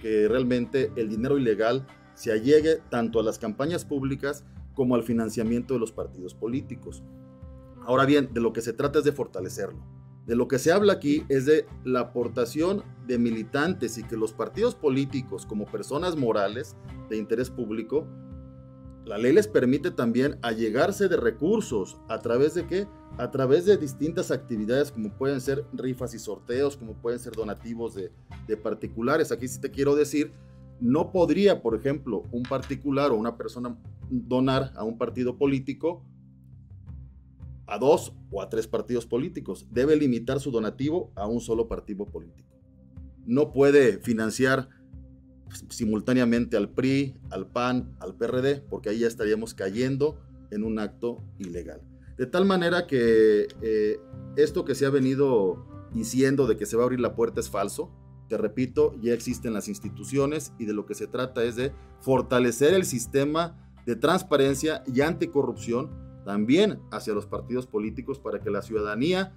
[0.00, 4.44] que realmente el dinero ilegal se allegue tanto a las campañas públicas
[4.74, 7.02] como al financiamiento de los partidos políticos.
[7.84, 9.97] Ahora bien, de lo que se trata es de fortalecerlo.
[10.28, 14.34] De lo que se habla aquí es de la aportación de militantes y que los
[14.34, 16.76] partidos políticos como personas morales
[17.08, 18.06] de interés público,
[19.06, 22.86] la ley les permite también allegarse de recursos a través de qué?
[23.16, 27.94] A través de distintas actividades como pueden ser rifas y sorteos, como pueden ser donativos
[27.94, 28.12] de,
[28.46, 29.32] de particulares.
[29.32, 30.34] Aquí sí te quiero decir,
[30.78, 33.78] no podría, por ejemplo, un particular o una persona
[34.10, 36.04] donar a un partido político
[37.68, 39.66] a dos o a tres partidos políticos.
[39.70, 42.48] Debe limitar su donativo a un solo partido político.
[43.26, 44.70] No puede financiar
[45.68, 50.18] simultáneamente al PRI, al PAN, al PRD, porque ahí ya estaríamos cayendo
[50.50, 51.82] en un acto ilegal.
[52.16, 54.00] De tal manera que eh,
[54.36, 57.50] esto que se ha venido diciendo de que se va a abrir la puerta es
[57.50, 57.90] falso.
[58.28, 62.74] Te repito, ya existen las instituciones y de lo que se trata es de fortalecer
[62.74, 69.34] el sistema de transparencia y anticorrupción también hacia los partidos políticos para que la ciudadanía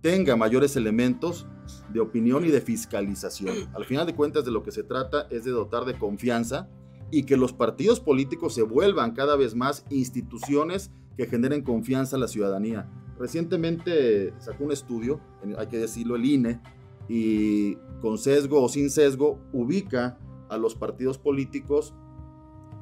[0.00, 1.46] tenga mayores elementos
[1.92, 3.54] de opinión y de fiscalización.
[3.74, 6.68] Al final de cuentas de lo que se trata es de dotar de confianza
[7.10, 12.18] y que los partidos políticos se vuelvan cada vez más instituciones que generen confianza a
[12.18, 12.88] la ciudadanía.
[13.18, 15.20] Recientemente sacó un estudio,
[15.58, 16.60] hay que decirlo, el INE,
[17.08, 21.92] y con sesgo o sin sesgo ubica a los partidos políticos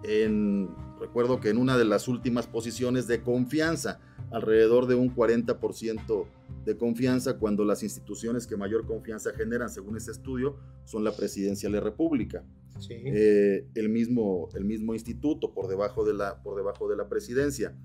[0.05, 0.69] en
[1.01, 6.27] Recuerdo que en una de las últimas posiciones de confianza, alrededor de un 40%
[6.65, 11.69] de confianza, cuando las instituciones que mayor confianza generan, según ese estudio, son la presidencia
[11.69, 12.45] de la República.
[12.91, 17.77] Eh, el, mismo, el mismo instituto por debajo de la, por debajo de la presidencia.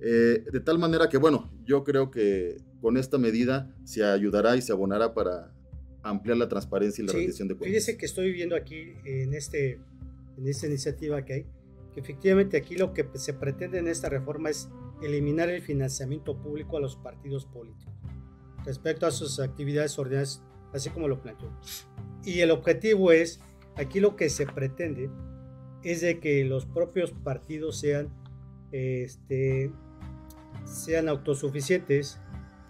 [0.00, 4.62] Eh, de tal manera que, bueno, yo creo que con esta medida se ayudará y
[4.62, 5.54] se abonará para
[6.02, 7.70] ampliar la transparencia y la rendición de cuentas.
[7.70, 9.80] Fíjese que estoy viendo aquí en, este,
[10.36, 11.46] en esta iniciativa que hay,
[11.96, 14.68] efectivamente aquí lo que se pretende en esta reforma es
[15.02, 17.94] eliminar el financiamiento público a los partidos políticos
[18.64, 21.50] respecto a sus actividades ordinarias, así como lo planteó.
[22.24, 23.40] Y el objetivo es,
[23.76, 25.10] aquí lo que se pretende
[25.82, 28.08] es de que los propios partidos sean,
[28.72, 29.70] este,
[30.64, 32.18] sean autosuficientes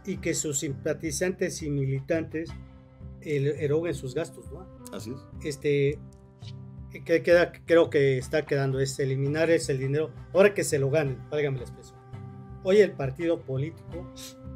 [0.04, 2.50] y que sus simpatizantes y militantes
[3.22, 4.66] eroguen sus gastos, ¿no?
[4.92, 5.46] Así es.
[5.46, 5.98] Este,
[7.02, 11.18] que queda, creo que está quedando es eliminar ese dinero, ahora que se lo ganen,
[11.30, 11.98] válgame la expresión.
[12.62, 14.10] Hoy el partido político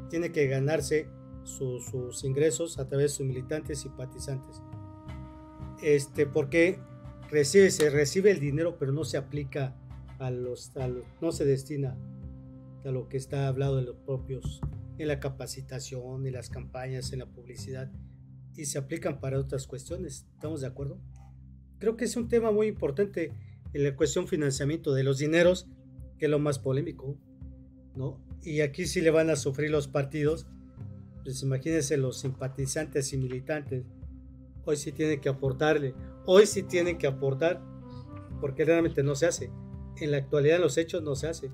[0.09, 1.07] tiene que ganarse
[1.43, 4.61] sus ingresos a través de sus militantes y simpatizantes.
[5.81, 6.79] Este, porque
[7.29, 9.75] recibe, se recibe el dinero, pero no se aplica
[10.19, 10.89] a los, a
[11.21, 11.97] no se destina
[12.85, 14.61] a lo que está hablado de los propios,
[14.97, 17.89] en la capacitación, en las campañas, en la publicidad,
[18.55, 20.25] y se aplican para otras cuestiones.
[20.33, 20.99] ¿Estamos de acuerdo?
[21.79, 23.31] Creo que es un tema muy importante
[23.73, 25.67] en la cuestión financiamiento de los dineros,
[26.17, 27.17] que es lo más polémico,
[27.95, 28.19] ¿no?
[28.43, 30.47] Y aquí sí le van a sufrir los partidos,
[31.23, 33.85] pues imagínense los simpatizantes y militantes,
[34.65, 35.93] hoy sí tienen que aportarle,
[36.25, 37.61] hoy sí tienen que aportar,
[38.41, 39.51] porque realmente no se hace.
[39.97, 41.51] En la actualidad en los hechos no se hace.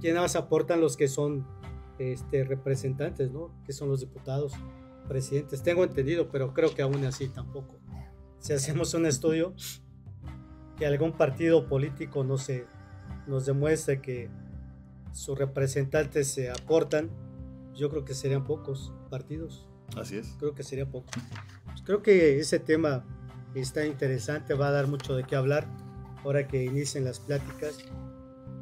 [0.00, 1.46] ¿Quién más aportan los que son
[1.98, 3.50] este, representantes, ¿no?
[3.64, 4.52] Que son los diputados,
[5.08, 5.62] presidentes.
[5.62, 7.78] Tengo entendido, pero creo que aún así tampoco
[8.44, 9.54] si hacemos un estudio,
[10.76, 12.66] que algún partido político no se,
[13.26, 14.28] nos demuestre que
[15.12, 17.08] sus representantes se aportan,
[17.74, 19.66] yo creo que serían pocos partidos.
[19.96, 20.36] Así es.
[20.38, 21.06] Creo que sería poco.
[21.64, 23.06] Pues creo que ese tema
[23.54, 25.66] está interesante, va a dar mucho de qué hablar
[26.22, 27.78] ahora que inicien las pláticas.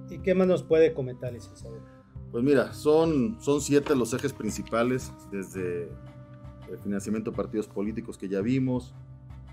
[0.08, 1.80] ¿Y qué más nos puede comentar, licenciado?
[2.30, 5.88] Pues mira, son, son siete los ejes principales, desde
[6.70, 8.94] el financiamiento de partidos políticos que ya vimos,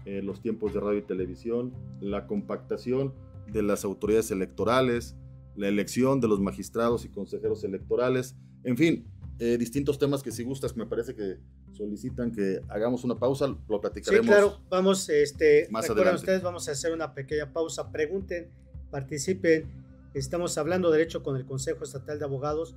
[0.10, 3.14] eh, los tiempos de radio y televisión, la compactación
[3.52, 5.16] de las autoridades electorales,
[5.56, 9.06] la elección de los magistrados y consejeros electorales, en fin,
[9.38, 11.38] eh, distintos temas que si gustas me parece que
[11.74, 14.26] solicitan que hagamos una pausa, lo platicaremos.
[14.26, 16.16] Sí, claro, vamos, este, más adelante.
[16.16, 18.50] ustedes, vamos a hacer una pequeña pausa, pregunten,
[18.90, 19.70] participen,
[20.16, 22.76] estamos hablando derecho con el Consejo Estatal de Abogados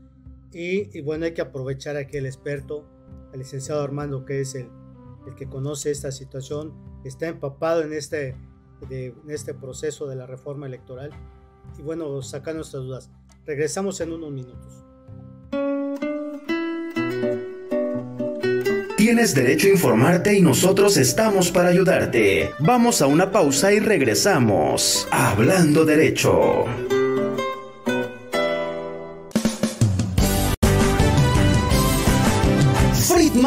[0.53, 2.87] y, bueno, hay que aprovechar aquí el experto,
[3.33, 4.69] el licenciado Armando, que es el,
[5.27, 8.37] el que conoce esta situación, está empapado en este,
[8.91, 11.11] en este proceso de la reforma electoral
[11.79, 13.11] y bueno, sacar nuestras dudas.
[13.47, 14.83] Regresamos en unos minutos.
[18.97, 22.51] Tienes derecho a informarte y nosotros estamos para ayudarte.
[22.61, 25.09] Vamos a una pausa y regresamos.
[25.11, 26.67] Hablando derecho.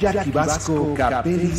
[0.00, 1.52] Jackie Vasco Capelli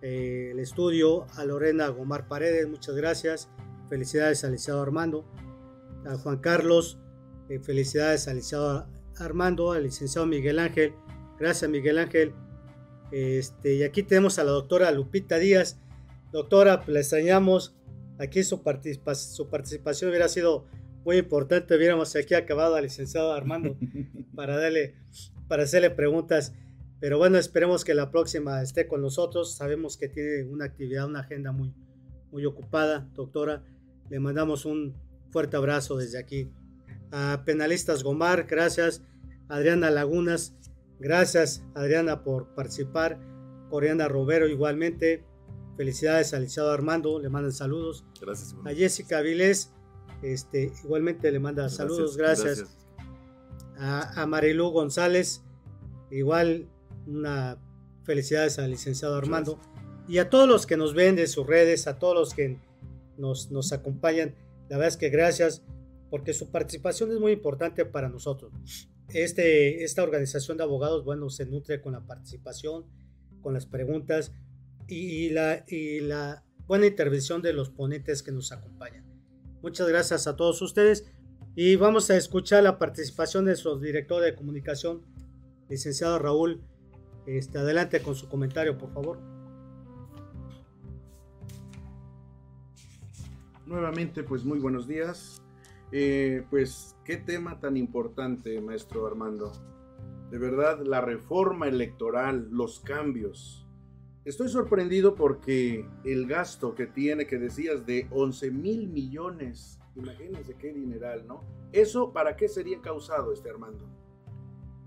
[0.00, 3.48] Eh, el estudio, a Lorena Gomar Paredes, muchas gracias.
[3.90, 5.26] Felicidades al licenciado Armando.
[6.06, 6.98] A Juan Carlos,
[7.50, 10.94] eh, felicidades al licenciado Armando, al licenciado Miguel Ángel.
[11.38, 12.32] Gracias, Miguel Ángel.
[13.12, 15.78] Este, y aquí tenemos a la doctora Lupita Díaz.
[16.32, 17.74] Doctora, la extrañamos.
[18.18, 18.62] Aquí su,
[19.14, 20.64] su participación hubiera sido
[21.04, 21.76] muy importante.
[21.76, 23.76] Hubiéramos aquí acabado al licenciado Armando
[24.34, 24.94] para, darle,
[25.48, 26.52] para hacerle preguntas.
[27.00, 29.54] Pero bueno, esperemos que la próxima esté con nosotros.
[29.54, 31.72] Sabemos que tiene una actividad, una agenda muy,
[32.30, 33.64] muy ocupada, doctora.
[34.10, 34.94] Le mandamos un
[35.30, 36.50] fuerte abrazo desde aquí.
[37.12, 39.02] A Penalistas Gomar, gracias.
[39.48, 40.54] Adriana Lagunas.
[40.98, 43.18] Gracias, Adriana, por participar.
[43.70, 45.24] Coreana Robero, igualmente.
[45.76, 48.04] Felicidades al licenciado Armando, le mandan saludos.
[48.20, 48.54] Gracias.
[48.66, 49.72] A Jessica Vilés,
[50.22, 52.64] este, igualmente le manda saludos, gracias.
[53.78, 55.42] A, a Marilu González,
[56.10, 56.68] igual
[57.06, 57.58] una
[58.04, 59.58] felicidades al licenciado Armando.
[60.08, 62.58] Y a todos los que nos ven de sus redes, a todos los que
[63.16, 64.34] nos, nos acompañan,
[64.68, 65.62] la verdad es que gracias,
[66.10, 68.52] porque su participación es muy importante para nosotros.
[69.10, 72.86] Este, esta organización de abogados, bueno, se nutre con la participación,
[73.42, 74.32] con las preguntas
[74.88, 79.09] y, la, y la buena intervención de los ponentes que nos acompañan.
[79.62, 81.12] Muchas gracias a todos ustedes
[81.54, 85.02] y vamos a escuchar la participación de su director de comunicación,
[85.68, 86.62] licenciado Raúl.
[87.26, 89.18] Este, adelante con su comentario, por favor.
[93.66, 95.42] Nuevamente, pues muy buenos días.
[95.92, 99.52] Eh, pues qué tema tan importante, maestro Armando.
[100.30, 103.68] De verdad, la reforma electoral, los cambios.
[104.24, 110.74] Estoy sorprendido porque el gasto que tiene, que decías, de 11 mil millones, imagínense qué
[110.74, 111.42] dineral, ¿no?
[111.72, 113.88] ¿Eso para qué sería encausado este Armando?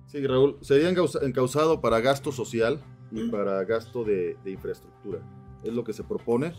[0.05, 2.79] Sí, Raúl, sería encausado para gasto social
[3.11, 5.19] y para gasto de, infraestructura.
[5.63, 6.53] Es lo que se propone.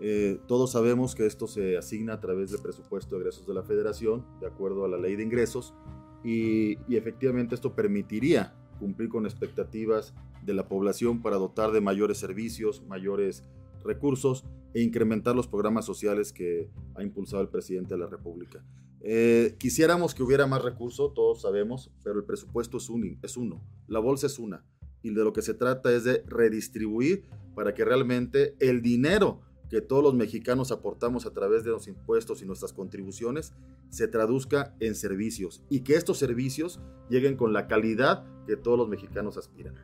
[0.00, 3.64] Eh, todos sabemos que esto se asigna a través del presupuesto de egresos de la
[3.64, 5.74] federación, de acuerdo a la ley de ingresos,
[6.22, 12.18] y, y efectivamente esto permitiría cumplir con expectativas de la población para dotar de mayores
[12.18, 13.42] servicios, mayores
[13.84, 18.64] recursos e incrementar los programas sociales que ha impulsado el presidente de la República.
[19.00, 22.90] Eh, quisiéramos que hubiera más recursos, todos sabemos, pero el presupuesto es,
[23.22, 24.64] es uno, la bolsa es una,
[25.02, 29.80] y de lo que se trata es de redistribuir para que realmente el dinero que
[29.80, 33.52] todos los mexicanos aportamos a través de los impuestos y nuestras contribuciones
[33.90, 38.88] se traduzca en servicios y que estos servicios lleguen con la calidad que todos los
[38.88, 39.74] mexicanos aspiran.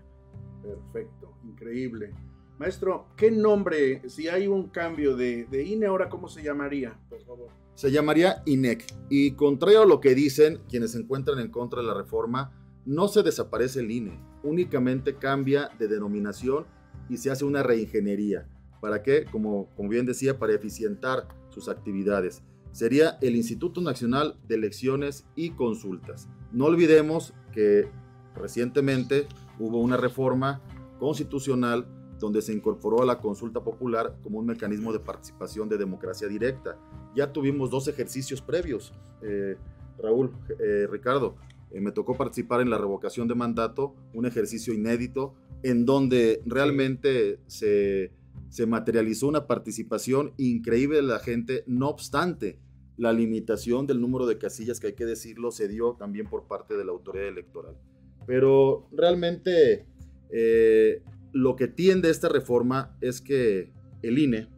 [0.63, 2.15] Perfecto, increíble.
[2.59, 7.49] Maestro, ¿qué nombre, si hay un cambio de, INE, ahora cómo se llamaría, por favor?
[7.75, 8.85] Se llamaría INEC.
[9.09, 12.53] Y contrario a lo que dicen quienes se encuentran en contra de la reforma,
[12.85, 16.67] no se desaparece el INE, únicamente cambia de denominación
[17.09, 18.49] y se hace una reingeniería.
[18.83, 19.27] ¿Para qué?
[19.31, 22.43] Como, bien decía, para eficientar sus actividades.
[22.73, 26.29] Sería el Instituto Nacional de Elecciones y Consultas.
[26.51, 27.89] No olvidemos que
[28.35, 29.29] recientemente
[29.61, 30.61] hubo una reforma
[30.99, 31.87] constitucional
[32.19, 36.77] donde se incorporó a la consulta popular como un mecanismo de participación de democracia directa.
[37.15, 38.93] Ya tuvimos dos ejercicios previos.
[39.23, 39.59] Eh,
[40.03, 41.37] Raúl, eh, Ricardo,
[41.71, 47.39] eh, me tocó participar en la revocación de mandato, un ejercicio inédito en donde realmente
[47.47, 48.11] se,
[48.53, 52.59] se materializó una participación increíble de la gente, no obstante,
[52.99, 56.77] la limitación del número de casillas, que hay que decirlo, se dio también por parte
[56.77, 57.79] de la autoridad electoral.
[58.27, 59.87] Pero realmente
[60.31, 64.51] eh, lo que tiende esta reforma es que el INE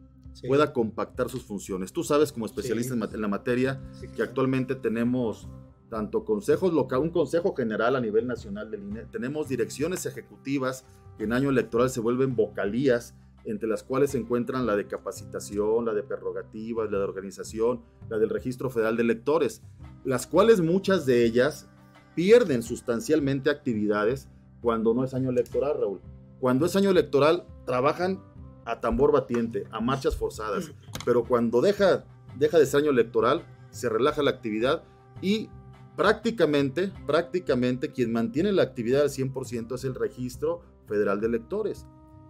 [0.45, 1.93] pueda compactar sus funciones.
[1.93, 3.81] Tú sabes como especialista en, la materia
[4.13, 5.47] que actualmente tenemos
[5.89, 10.83] tanto consejos local, un consejo general a nivel nacional del INE, tenemos direcciones ejecutivas
[11.17, 15.85] que en año electoral se vuelven vocalías, entre las cuales se encuentran la de capacitación,
[15.85, 19.61] la de prerrogativas, la de organización, la del registro federal de electores,
[20.03, 21.69] las cuales muchas de ellas
[22.15, 24.29] pierden sustancialmente actividades
[24.61, 26.01] cuando no es año electoral, Raúl.
[26.39, 28.21] Cuando es año electoral, trabajan
[28.65, 30.71] a tambor batiente, a marchas forzadas,
[31.05, 32.03] pero cuando deja,
[32.37, 34.83] deja de ser año electoral, se relaja la actividad
[35.21, 35.49] y
[35.95, 41.85] prácticamente, prácticamente quien mantiene la actividad al 100% es el registro federal de electores.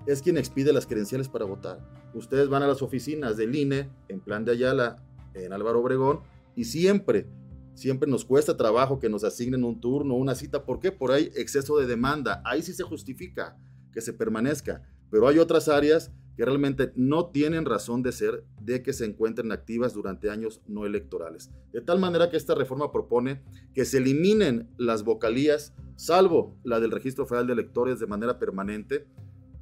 [0.06, 1.80] Es quien expide las credenciales para votar.
[2.14, 4.98] Ustedes van a las oficinas del INE en plan de Ayala,
[5.34, 6.22] en Álvaro Obregón,
[6.56, 7.28] y siempre
[7.76, 10.64] Siempre nos cuesta trabajo que nos asignen un turno, una cita.
[10.64, 10.94] ¿Por qué?
[10.94, 12.42] Por ahí exceso de demanda.
[12.46, 13.58] Ahí sí se justifica
[13.92, 14.82] que se permanezca.
[15.12, 19.52] Pero hay otras áreas que realmente no tienen razón de ser de que se encuentren
[19.52, 21.52] activas durante años no electorales.
[21.74, 26.92] De tal manera que esta reforma propone que se eliminen las vocalías, salvo la del
[26.92, 29.06] Registro Federal de Electores de manera permanente,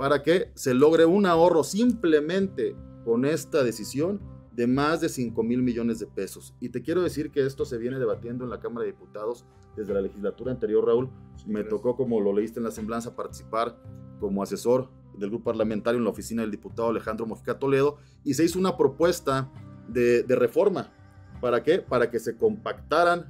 [0.04, 2.76] para que se logre un ahorro simplemente
[3.06, 4.20] con esta decisión
[4.52, 6.54] de más de 5 mil millones de pesos.
[6.60, 9.46] Y te quiero decir que esto se viene debatiendo en la Cámara de Diputados
[9.78, 11.10] desde la legislatura anterior, Raúl.
[11.48, 13.82] Me tocó, como lo leíste en la semblanza, participar
[14.20, 17.96] como asesor del grupo parlamentario en la oficina del diputado Alejandro Mojica Toledo
[18.26, 19.50] y se hizo una propuesta
[19.88, 20.92] de, de reforma.
[21.40, 21.80] ¿Para qué?
[21.80, 23.30] Para que se compactaran.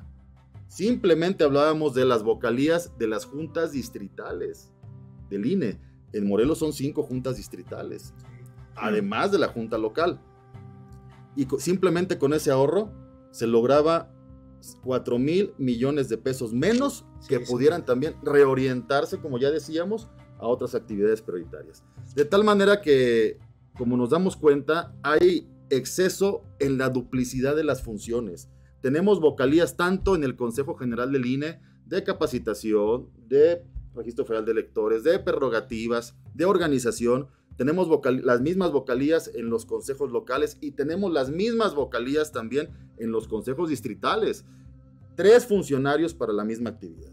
[0.69, 4.71] Simplemente hablábamos de las vocalías de las juntas distritales
[5.30, 5.93] del INE.
[6.14, 8.14] En Morelos son cinco juntas distritales,
[8.76, 10.20] además de la junta local
[11.36, 12.91] y simplemente con ese ahorro
[13.32, 14.11] se lograba
[14.84, 20.09] 4 mil millones de pesos menos que pudieran también reorientarse, como ya decíamos,
[20.39, 21.84] a otras actividades prioritarias.
[22.16, 23.39] De tal manera que,
[23.78, 28.49] como nos damos cuenta, hay exceso en la duplicidad de las funciones.
[28.82, 33.64] Tenemos vocalías tanto en el Consejo General del INE de capacitación, de
[33.96, 37.28] Registro Federal de Electores, de prerrogativas, de organización.
[37.58, 37.88] Tenemos
[38.24, 43.28] las mismas vocalías en los consejos locales y tenemos las mismas vocalías también en los
[43.28, 44.46] consejos distritales.
[45.16, 47.12] Tres funcionarios para la misma actividad.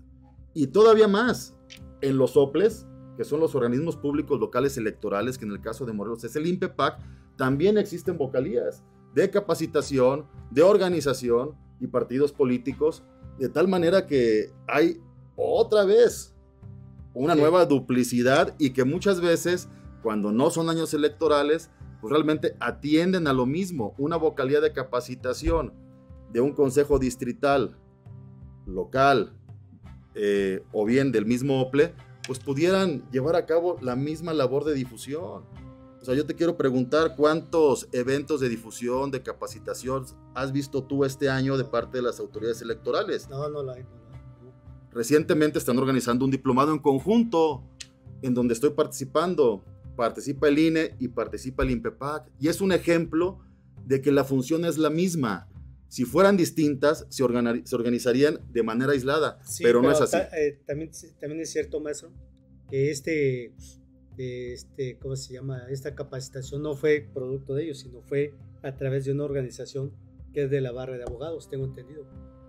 [0.55, 1.55] Y todavía más,
[2.01, 5.93] en los OPLES, que son los organismos públicos locales electorales, que en el caso de
[5.93, 6.99] Morelos es el INPEPAC,
[7.37, 8.83] también existen vocalías
[9.15, 13.03] de capacitación, de organización y partidos políticos,
[13.39, 15.01] de tal manera que hay
[15.37, 16.35] otra vez
[17.15, 19.69] una nueva duplicidad y que muchas veces,
[20.03, 25.75] cuando no son años electorales, pues realmente atienden a lo mismo, una vocalía de capacitación
[26.33, 27.77] de un consejo distrital,
[28.67, 29.35] local
[30.15, 31.95] eh, o bien del mismo OPLE,
[32.27, 35.45] pues pudieran llevar a cabo la misma labor de difusión.
[36.01, 41.05] O sea, yo te quiero preguntar cuántos eventos de difusión, de capacitación has visto tú
[41.05, 43.29] este año de parte de las autoridades electorales.
[43.29, 43.85] No, no la hay.
[44.93, 47.63] Recientemente están organizando un diplomado en conjunto
[48.23, 49.65] en donde estoy participando.
[49.97, 52.31] Participa el INE y participa el INPEPAC.
[52.41, 53.39] Y es un ejemplo
[53.87, 55.49] de que la función es la misma.
[55.89, 60.17] Si fueran distintas, se, organizarían de manera aislada, pero, no es así.
[60.17, 62.13] Eh, también, también es cierto, maestro,
[62.69, 63.53] que este,
[64.17, 65.67] este, ¿cómo se llama?
[65.69, 69.93] Esta capacitación no fue producto de ellos, sino fue a través de una organización
[70.33, 72.07] que es de la barra de abogados, tengo entendido,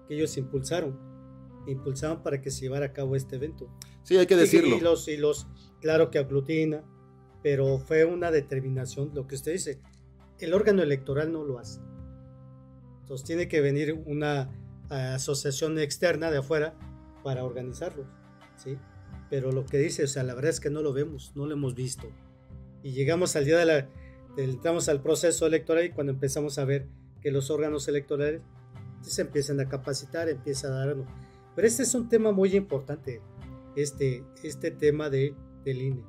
[0.07, 1.10] que ellos impulsaron
[1.67, 3.69] impulsaban para que se llevara a cabo este evento.
[4.03, 4.75] Sí, hay que decirlo.
[4.75, 5.47] Y, los, y los,
[5.79, 6.83] claro que aglutina,
[7.43, 9.79] pero fue una determinación, lo que usted dice,
[10.39, 11.81] el órgano electoral no lo hace.
[13.01, 14.49] Entonces tiene que venir una
[14.89, 16.73] asociación externa de afuera
[17.23, 18.05] para organizarlo,
[18.57, 18.77] ¿sí?
[19.29, 21.53] Pero lo que dice, o sea, la verdad es que no lo vemos, no lo
[21.53, 22.09] hemos visto.
[22.83, 23.89] Y llegamos al día de la,
[24.37, 26.87] entramos al proceso electoral y cuando empezamos a ver
[27.21, 28.41] que los órganos electorales
[29.01, 30.95] se empiezan a capacitar, empieza a dar
[31.55, 33.21] pero este es un tema muy importante,
[33.75, 36.03] este, este tema de, del INE,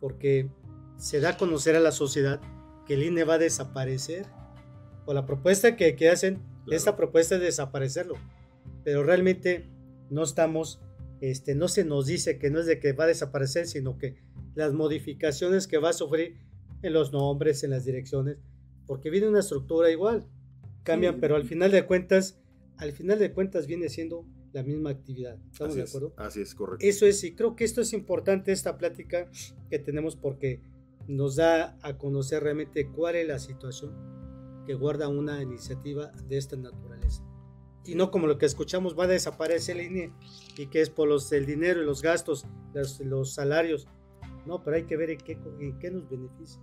[0.00, 0.50] porque
[0.96, 2.40] se da a conocer a la sociedad
[2.86, 4.26] que el INE va a desaparecer.
[5.06, 8.14] O la propuesta que, que hacen, esta propuesta es desaparecerlo.
[8.84, 9.68] Pero realmente
[10.10, 10.80] no estamos,
[11.20, 14.16] este, no se nos dice que no es de que va a desaparecer, sino que
[14.54, 16.36] las modificaciones que va a sufrir
[16.82, 18.38] en los nombres, en las direcciones,
[18.86, 20.26] porque viene una estructura igual,
[20.82, 22.40] cambian, pero al final de cuentas,
[22.76, 25.38] al final de cuentas viene siendo la misma actividad.
[25.50, 26.12] ¿Estamos de acuerdo?
[26.16, 26.84] así es, correcto.
[26.84, 29.30] Eso es, y creo que esto es importante, esta plática
[29.70, 30.60] que tenemos, porque
[31.06, 33.92] nos da a conocer realmente cuál es la situación
[34.66, 37.24] que guarda una iniciativa de esta naturaleza.
[37.84, 40.12] Y no como lo que escuchamos, va a desaparecer el INE
[40.56, 43.88] y que es por los, el dinero y los gastos, los, los salarios.
[44.46, 46.60] No, pero hay que ver en qué, en qué nos beneficia.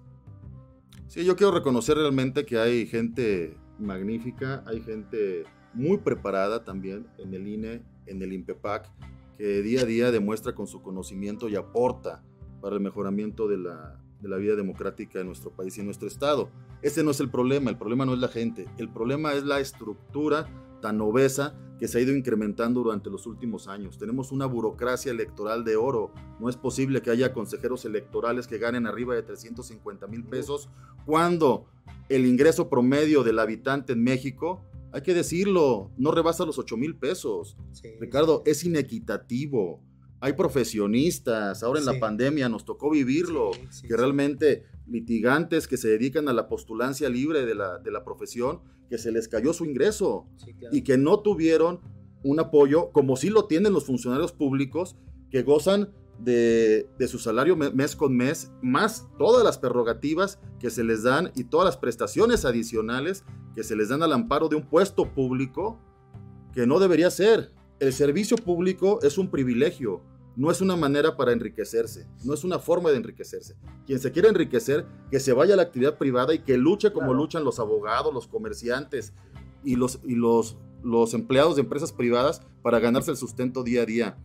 [1.07, 5.45] Sí, yo quiero reconocer realmente que hay gente magnífica, hay gente
[5.78, 8.91] muy preparada también en el INE, en el INPEPAC,
[9.38, 12.23] que día a día demuestra con su conocimiento y aporta
[12.61, 16.49] para el mejoramiento de la, de la vida democrática de nuestro país y nuestro Estado.
[16.82, 19.59] Ese no es el problema, el problema no es la gente, el problema es la
[19.59, 20.47] estructura
[20.82, 23.97] tan obesa que se ha ido incrementando durante los últimos años.
[23.97, 26.11] Tenemos una burocracia electoral de oro.
[26.39, 30.69] No es posible que haya consejeros electorales que ganen arriba de 350 mil pesos
[31.05, 31.65] cuando
[32.09, 36.95] el ingreso promedio del habitante en México hay que decirlo, no rebasa los 8 mil
[36.95, 37.57] pesos.
[37.99, 39.81] Ricardo, es inequitativo.
[40.19, 43.51] Hay profesionistas, ahora en la pandemia nos tocó vivirlo,
[43.88, 48.61] que realmente litigantes que se dedican a la postulancia libre de la, de la profesión,
[48.89, 50.25] que se les cayó su ingreso
[50.71, 51.81] y que no tuvieron
[52.23, 54.95] un apoyo como sí lo tienen los funcionarios públicos
[55.29, 61.03] que gozan de, su salario mes con mes, más todas las prerrogativas que se les
[61.03, 63.24] dan y todas las prestaciones adicionales
[63.55, 65.80] que se les dan al amparo de un puesto público,
[66.53, 67.53] que no debería ser.
[67.80, 70.01] El servicio público es un privilegio,
[70.36, 73.55] no es una manera para enriquecerse, no es una forma de enriquecerse.
[73.86, 77.13] Quien se quiere enriquecer, que se vaya a la actividad privada y que luche como
[77.13, 79.13] luchan los abogados, los comerciantes
[79.63, 83.86] y los, y los, los empleados de empresas privadas para ganarse el sustento día a
[83.86, 84.18] día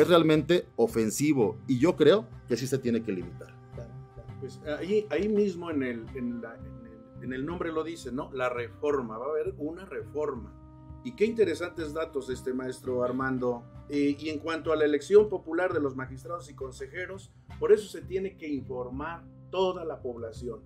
[0.00, 3.54] es realmente ofensivo y yo creo que sí se tiene que limitar.
[4.40, 8.30] Pues ahí, ahí mismo en el, en, el, nombre lo dice, ¿no?
[8.32, 10.52] La reforma, va a haber una reforma.
[11.04, 13.64] Y qué interesantes datos este maestro Armando.
[13.88, 18.02] Y en cuanto a la elección popular de los magistrados y consejeros, por eso se
[18.02, 20.60] tiene que informar toda la población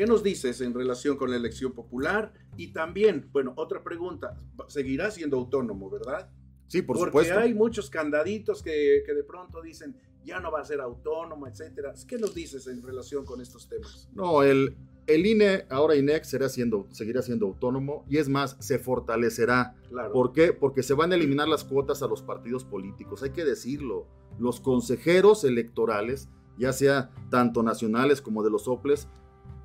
[0.00, 2.32] ¿Qué nos dices en relación con la elección popular?
[2.56, 6.30] Y también, bueno, otra pregunta, seguirá siendo autónomo, ¿verdad?
[6.70, 7.38] Sí, por Porque supuesto.
[7.40, 11.94] hay muchos candaditos que, que de pronto dicen, ya no va a ser autónomo, etcétera.
[12.06, 14.08] ¿Qué nos dices en relación con estos temas?
[14.14, 14.76] No, el,
[15.08, 19.74] el INE, ahora INEC, será siendo, seguirá siendo autónomo y es más, se fortalecerá.
[19.88, 20.12] Claro.
[20.12, 20.52] ¿Por qué?
[20.52, 24.06] Porque se van a eliminar las cuotas a los partidos políticos, hay que decirlo.
[24.38, 29.08] Los consejeros electorales, ya sea tanto nacionales como de los OPLES,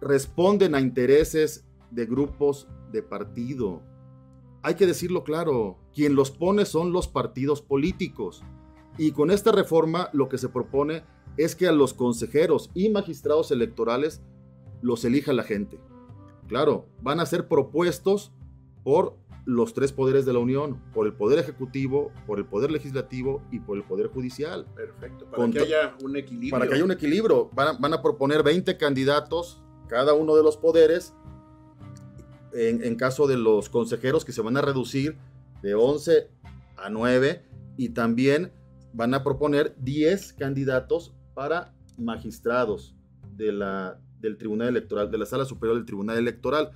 [0.01, 3.83] responden a intereses de grupos de partido.
[4.65, 8.41] Hay que decirlo claro, quien los pone son los partidos políticos.
[8.97, 11.03] Y con esta reforma lo que se propone
[11.37, 14.23] es que a los consejeros y magistrados electorales
[14.81, 15.79] los elija la gente.
[16.47, 18.31] Claro, van a ser propuestos
[18.83, 23.43] por los tres poderes de la Unión, por el Poder Ejecutivo, por el Poder Legislativo
[23.51, 24.65] y por el Poder Judicial.
[24.73, 26.49] Perfecto, para que haya un equilibrio.
[26.49, 30.41] Para que haya un equilibrio, van a, van a proponer 20 candidatos, cada uno de
[30.41, 31.13] los poderes,
[32.55, 35.17] en, caso de los consejeros que se van a reducir
[35.61, 36.29] de 11
[36.77, 37.43] a 9,
[37.77, 38.51] y también
[38.93, 42.95] van a proponer 10 candidatos para magistrados
[43.35, 46.71] de la, del Tribunal Electoral, de la Sala Superior del Tribunal Electoral,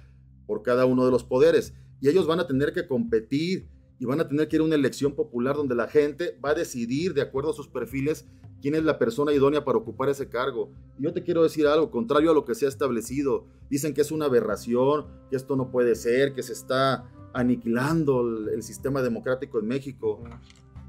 [0.45, 1.73] por cada uno de los poderes.
[2.01, 3.67] Y ellos van a tener que competir
[3.99, 6.55] y van a tener que ir a una elección popular donde la gente va a
[6.55, 8.25] decidir de acuerdo a sus perfiles
[8.61, 10.71] quién es la persona idónea para ocupar ese cargo.
[10.97, 13.45] Yo te quiero decir algo, contrario a lo que se ha establecido.
[13.69, 18.49] Dicen que es una aberración, que esto no puede ser, que se está aniquilando el,
[18.49, 20.23] el sistema democrático en México.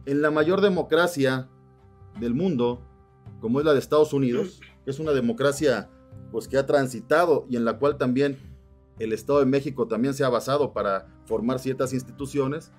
[0.06, 1.48] En la mayor democracia
[2.18, 2.82] del mundo,
[3.40, 5.88] como es la de Estados Unidos, que es una democracia
[6.30, 8.38] pues que ha transitado y en la cual también
[8.98, 12.70] el Estado de México también se ha basado para formar ciertas instituciones,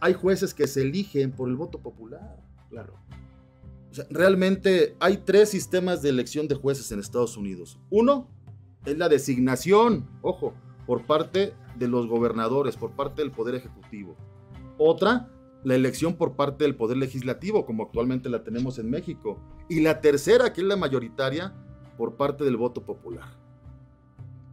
[0.00, 2.36] hay jueces que se eligen por el voto popular.
[2.68, 2.94] Claro.
[3.94, 7.78] O sea, realmente hay tres sistemas de elección de jueces en Estados Unidos.
[7.90, 8.28] Uno
[8.84, 10.52] es la designación, ojo,
[10.84, 14.16] por parte de los gobernadores, por parte del Poder Ejecutivo.
[14.78, 15.30] Otra,
[15.62, 19.38] la elección por parte del Poder Legislativo, como actualmente la tenemos en México.
[19.68, 21.54] Y la tercera, que es la mayoritaria,
[21.96, 23.38] por parte del voto popular.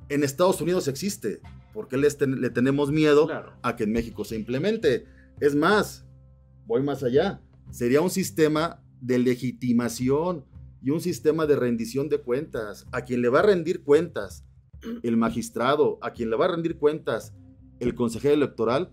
[0.10, 1.42] En Estados Unidos existe,
[1.74, 3.54] porque ten- le tenemos miedo Claro.
[3.64, 5.06] a que en México se implemente.
[5.40, 6.06] Es más,
[6.68, 10.46] voy más allá, sería un sistema de legitimación
[10.82, 12.88] y un sistema de rendición de cuentas.
[12.92, 14.46] A quien le va a rendir cuentas
[15.04, 17.34] el magistrado, a quien le va a rendir cuentas
[17.80, 18.92] el consejero electoral,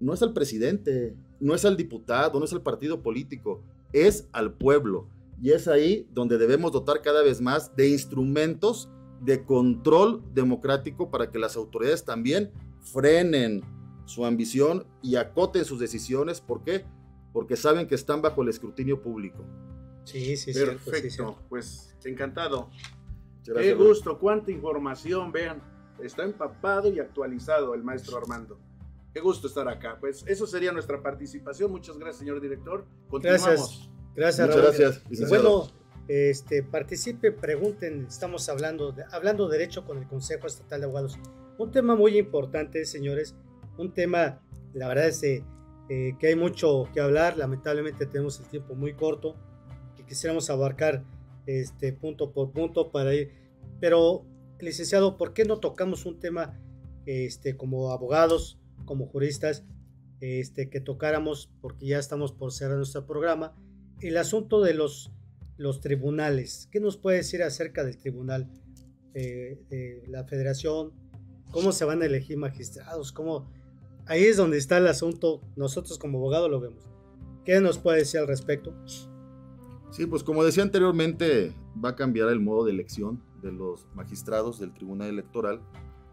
[0.00, 4.54] no es al presidente, no es al diputado, no es al partido político, es al
[4.54, 5.08] pueblo.
[5.42, 8.90] Y es ahí donde debemos dotar cada vez más de instrumentos
[9.22, 12.50] de control democrático para que las autoridades también
[12.80, 13.62] frenen
[14.06, 16.40] su ambición y acoten sus decisiones.
[16.40, 16.84] ¿Por qué?
[17.32, 19.44] Porque saben que están bajo el escrutinio público.
[20.04, 21.10] Sí, sí, cierto, sí, Perfecto.
[21.10, 21.38] cierto.
[21.48, 22.66] pues encantado.
[22.66, 25.62] Muchas Qué gracias, gusto, cuánta información, vean.
[26.02, 28.58] Está empapado y actualizado el maestro Armando.
[29.12, 29.98] Qué gusto estar acá.
[30.00, 31.70] Pues eso sería nuestra participación.
[31.70, 32.86] Muchas gracias, señor director.
[33.08, 33.46] Continuamos.
[33.46, 33.90] Gracias.
[34.14, 34.76] Gracias, Muchas Raúl.
[34.76, 35.58] gracias, licenciado.
[35.58, 35.72] bueno,
[36.08, 38.06] este, participe, pregunten.
[38.08, 41.18] Estamos hablando de, hablando derecho con el Consejo Estatal de Abogados.
[41.58, 43.34] Un tema muy importante, señores.
[43.76, 44.40] Un tema,
[44.74, 45.44] la verdad es eh,
[45.92, 47.36] eh, que hay mucho que hablar.
[47.36, 49.34] Lamentablemente tenemos el tiempo muy corto.
[49.96, 51.02] Que quisiéramos abarcar
[51.46, 53.32] este, punto por punto para ir.
[53.80, 54.24] Pero,
[54.60, 56.56] licenciado, ¿por qué no tocamos un tema
[57.06, 59.64] este, como abogados, como juristas,
[60.20, 63.56] este, que tocáramos, porque ya estamos por cerrar nuestro programa,
[64.00, 65.10] el asunto de los,
[65.56, 66.68] los tribunales.
[66.70, 68.48] ¿Qué nos puede decir acerca del tribunal
[69.14, 70.92] eh, la federación?
[71.50, 73.10] ¿Cómo se van a elegir magistrados?
[73.10, 73.50] ¿Cómo?
[74.10, 75.40] Ahí es donde está el asunto.
[75.54, 76.82] Nosotros como abogados lo vemos.
[77.44, 78.74] ¿Qué nos puede decir al respecto?
[79.92, 81.52] Sí, pues como decía anteriormente,
[81.82, 85.60] va a cambiar el modo de elección de los magistrados del Tribunal Electoral,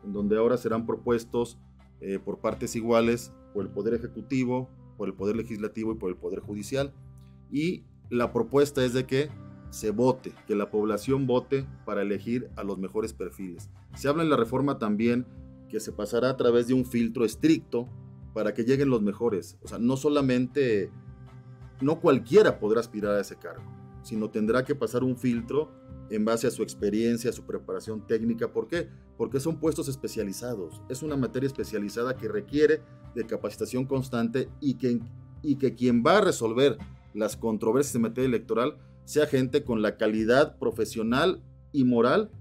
[0.04, 1.58] en donde ahora serán propuestos
[2.00, 6.18] eh, por partes iguales por el Poder Ejecutivo, por el Poder Legislativo y por el
[6.18, 6.93] Poder Judicial.
[7.52, 9.30] Y la propuesta es de que
[9.72, 13.72] se vote, que la población vote para elegir a los mejores perfiles.
[13.95, 15.26] Se habla en la reforma también
[15.70, 17.88] que se pasará a través de un filtro estricto
[18.34, 19.57] para que lleguen los mejores.
[19.63, 20.91] O sea, no solamente
[21.82, 23.63] no cualquiera podrá aspirar a ese cargo,
[24.03, 25.72] sino tendrá que pasar un filtro
[26.09, 28.51] en base a su experiencia, a su preparación técnica.
[28.51, 28.89] ¿Por qué?
[29.18, 30.82] Porque son puestos especializados.
[30.89, 32.82] Es una materia especializada que requiere
[33.15, 34.99] de capacitación constante y que,
[35.41, 36.78] y que quien va a resolver
[37.13, 41.41] las controversias en materia electoral sea gente con la calidad profesional
[41.72, 42.32] y moral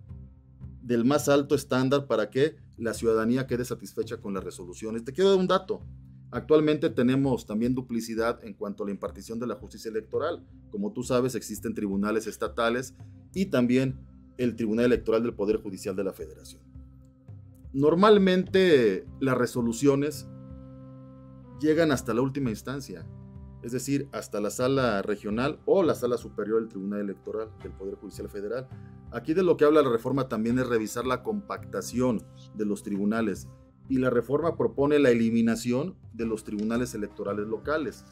[0.82, 5.04] del más alto estándar para que la ciudadanía quede satisfecha con las resoluciones.
[5.04, 5.82] Te quiero dar un dato.
[6.30, 10.44] Actualmente tenemos también duplicidad en cuanto a la impartición de la justicia electoral.
[10.70, 12.94] Como tú sabes, existen tribunales estatales
[13.32, 14.00] y también
[14.36, 16.62] el Tribunal Electoral del Poder Judicial de la Federación.
[17.72, 20.26] Normalmente las resoluciones
[21.60, 23.06] llegan hasta la última instancia,
[23.66, 27.96] es decir, hasta la sala regional o la sala superior del Tribunal Electoral del Poder
[27.96, 28.68] Judicial Federal.
[29.10, 32.22] Aquí de lo que habla la reforma también es revisar la compactación
[32.54, 33.48] de los tribunales
[33.88, 38.04] y la reforma propone la eliminación de los tribunales electorales locales.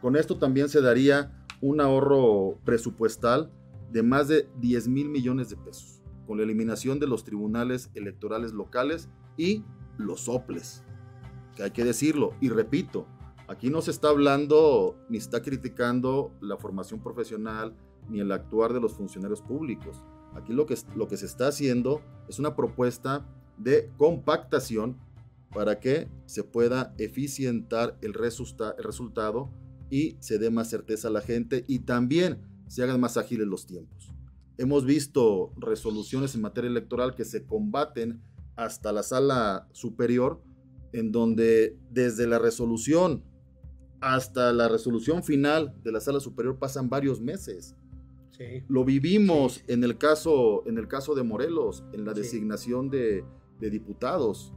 [0.00, 3.52] Con esto también se daría un ahorro presupuestal
[3.92, 8.52] de más de 10 mil millones de pesos, con la eliminación de los tribunales electorales
[8.54, 9.64] locales y
[9.98, 10.82] los soples,
[11.54, 13.06] que hay que decirlo, y repito,
[13.50, 17.74] aquí no se está hablando ni está criticando la formación profesional
[18.08, 20.04] ni el actuar de los funcionarios públicos.
[20.34, 23.26] Aquí lo que, lo que se está haciendo es una propuesta
[23.58, 24.96] de compactación
[25.52, 29.50] para que se pueda eficientar el, el resultado
[29.90, 33.66] y se dé más certeza a la gente y también se hagan más ágiles los
[33.66, 34.14] tiempos.
[34.58, 38.22] Hemos visto resoluciones en materia electoral que se combaten
[38.54, 40.40] hasta la sala superior,
[40.92, 43.24] en donde desde la resolución
[44.00, 47.76] hasta la resolución final de la sala superior pasan varios meses.
[48.68, 53.22] Lo vivimos En, el caso, en el caso de Morelos, en la designación de,
[53.58, 54.54] de diputados.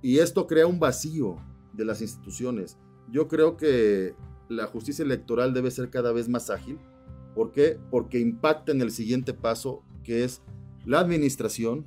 [0.00, 1.36] Y esto crea un vacío
[1.74, 2.78] de las instituciones.
[3.10, 4.14] Yo creo que
[4.48, 6.78] la justicia electoral debe ser cada vez más ágil.
[7.34, 7.78] ¿Por qué?
[7.90, 10.40] Porque impacta en el siguiente paso, que es
[10.86, 11.86] la administración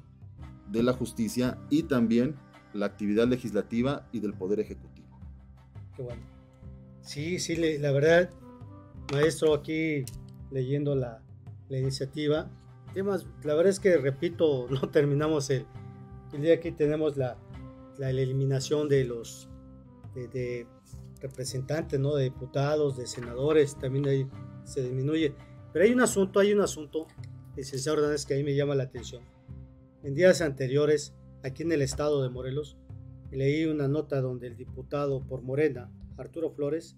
[0.70, 2.36] de la justicia y también
[2.74, 5.08] la actividad legislativa y del Poder Ejecutivo.
[5.96, 6.31] Qué bueno.
[7.02, 8.30] Sí, sí, la verdad,
[9.12, 10.06] maestro, aquí
[10.52, 11.22] leyendo la,
[11.70, 12.50] iniciativa,
[12.94, 15.66] temas, la verdad es que, repito, no terminamos el,
[16.34, 17.38] el día que tenemos la,
[18.00, 19.48] eliminación de los
[20.16, 20.66] de,
[21.22, 22.16] representantes, ¿no?
[22.16, 24.28] de diputados, de senadores, también ahí
[24.64, 25.36] se disminuye.
[25.72, 27.08] Pero hay un asunto, hay un asunto,
[27.56, 29.24] licenciado Ordenes, que ahí me llama la atención.
[30.04, 32.78] En días anteriores, aquí en el estado de Morelos,
[33.30, 35.92] leí una nota donde el diputado por Morena,
[36.22, 36.96] Arturo Flores,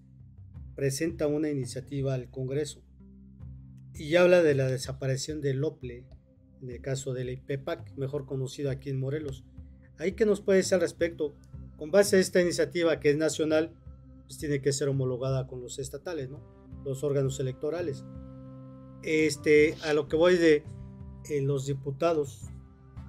[0.76, 2.84] presenta una iniciativa al Congreso
[3.93, 6.05] y habla de la desaparición del OPLE
[6.61, 9.43] en el caso del IPEPAC, mejor conocido aquí en Morelos.
[9.97, 11.36] ¿Ahí qué nos puede decir al respecto?
[11.78, 13.74] Con base a esta iniciativa que es nacional,
[14.26, 16.30] pues tiene que ser homologada con los estatales.
[16.86, 18.05] Los órganos electorales.
[19.03, 20.63] Este, a lo que voy de
[21.30, 22.41] eh, los diputados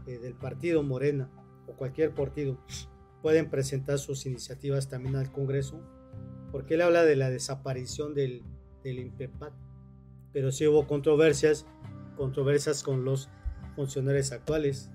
[0.07, 1.31] eh, del partido Morena
[1.69, 2.59] o cualquier partido
[3.23, 5.81] pueden presentar sus iniciativas también al Congreso,
[6.55, 8.45] porque él habla de la desaparición del,
[8.85, 9.53] del INPEPAC,
[10.33, 11.67] pero sí hubo controversias,
[12.17, 13.29] controversias con los
[13.75, 14.89] funcionarios actuales.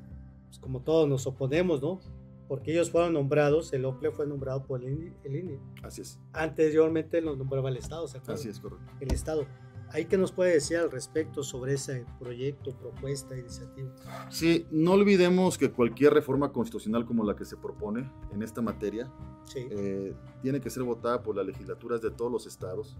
[0.46, 2.00] Pues como todos nos oponemos, ¿no?
[2.48, 5.60] Porque ellos fueron nombrados, el OPLE fue nombrado por el INE.
[5.84, 6.18] Así es.
[6.32, 8.36] Anteriormente lo nombraba el Estado, ¿se acuerdan?
[8.38, 8.86] Así es, correcto.
[9.02, 9.46] El Estado.
[9.92, 13.92] ¿Ahí qué nos puede decir al respecto sobre ese proyecto, propuesta, iniciativa?
[14.30, 19.12] Sí, no olvidemos que cualquier reforma constitucional como la que se propone en esta materia
[19.56, 22.98] eh, tiene que ser votada por las legislaturas de todos los estados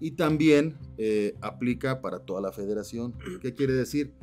[0.00, 3.14] y también eh, aplica para toda la federación.
[3.40, 4.14] ¿Qué quiere decir?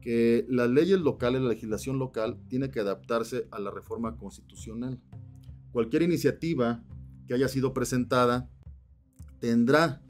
[0.00, 4.98] que las leyes locales, la legislación local, tiene que adaptarse a la reforma constitucional.
[5.72, 6.82] Cualquier iniciativa
[7.26, 8.48] que haya sido presentada
[9.38, 10.00] tendrá,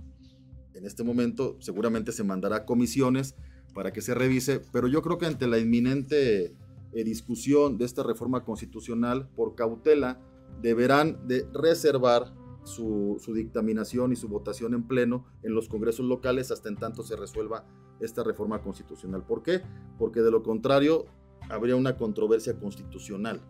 [0.78, 3.34] en este momento, seguramente se mandará comisiones
[3.74, 6.54] para que se revise, pero yo creo que ante la inminente
[6.92, 10.20] eh, discusión de esta reforma constitucional, por cautela,
[10.62, 12.32] deberán de reservar
[12.64, 17.16] su, dictaminación y su votación en pleno en los congresos locales hasta en tanto se
[17.16, 17.64] resuelva
[18.00, 19.24] esta reforma constitucional.
[19.24, 19.62] ¿Por qué?
[19.98, 21.06] Porque de lo contrario
[21.48, 23.40] habría una controversia constitucional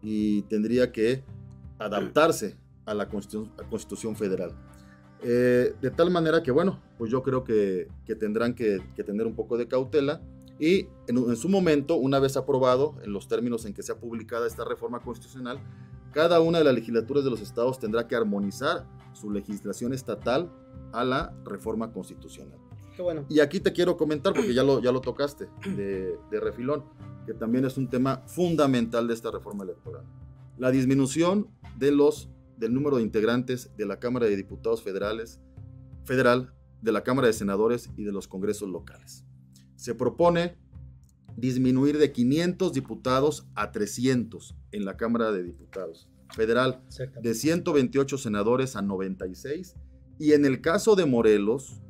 [0.00, 1.24] y tendría que
[1.78, 2.56] adaptarse
[2.86, 4.54] a la Constitución, Federal.
[5.24, 9.56] Eh, de tal manera que, bueno, pues yo creo que, tendrán que, tener un poco
[9.56, 10.20] de cautela
[10.58, 14.46] y en, en, su momento, una vez aprobado, en los términos en que sea publicada
[14.46, 15.58] esta reforma constitucional,
[16.12, 20.50] cada una de las legislaturas de los estados tendrá que armonizar su legislación estatal
[20.92, 22.58] a la reforma constitucional.
[22.98, 23.24] bueno.
[23.28, 26.84] Y aquí te quiero comentar, porque ya lo, ya lo tocaste de, de refilón,
[27.26, 30.04] que también es un tema fundamental de esta reforma electoral.
[30.58, 31.48] La disminución
[31.78, 35.40] de los, del número de integrantes de la Cámara de Diputados Federales,
[36.04, 39.24] Federal, de la Cámara de Senadores y de los congresos locales.
[39.76, 40.58] Se propone
[41.36, 46.82] disminuir de 500 diputados a 300 en la Cámara de Diputados Federal,
[47.20, 49.76] de 128 senadores a 96
[50.18, 51.80] y en el caso de Morelos,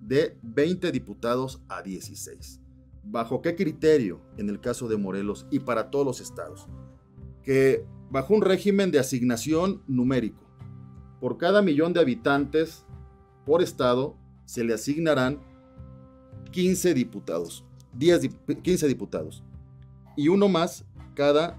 [0.00, 2.60] de 20 diputados a 16.
[3.04, 6.66] ¿Bajo qué criterio en el caso de Morelos y para todos los estados?
[7.42, 10.44] Que bajo un régimen de asignación numérico,
[11.20, 12.84] por cada millón de habitantes
[13.44, 15.38] por estado se le asignarán
[16.50, 18.30] 15 diputados 10,
[18.62, 19.42] 15 diputados.
[20.16, 20.84] y uno más
[21.14, 21.56] cada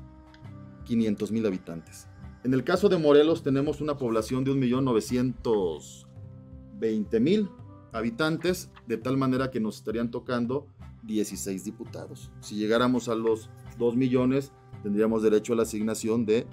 [0.85, 2.07] 500 mil habitantes.
[2.43, 7.49] En el caso de Morelos tenemos una población de 1.920.000
[7.93, 10.67] habitantes, de tal manera que nos estarían tocando
[11.03, 12.31] 16 diputados.
[12.41, 14.51] Si llegáramos a los 2 millones,
[14.83, 16.47] tendríamos derecho a la asignación de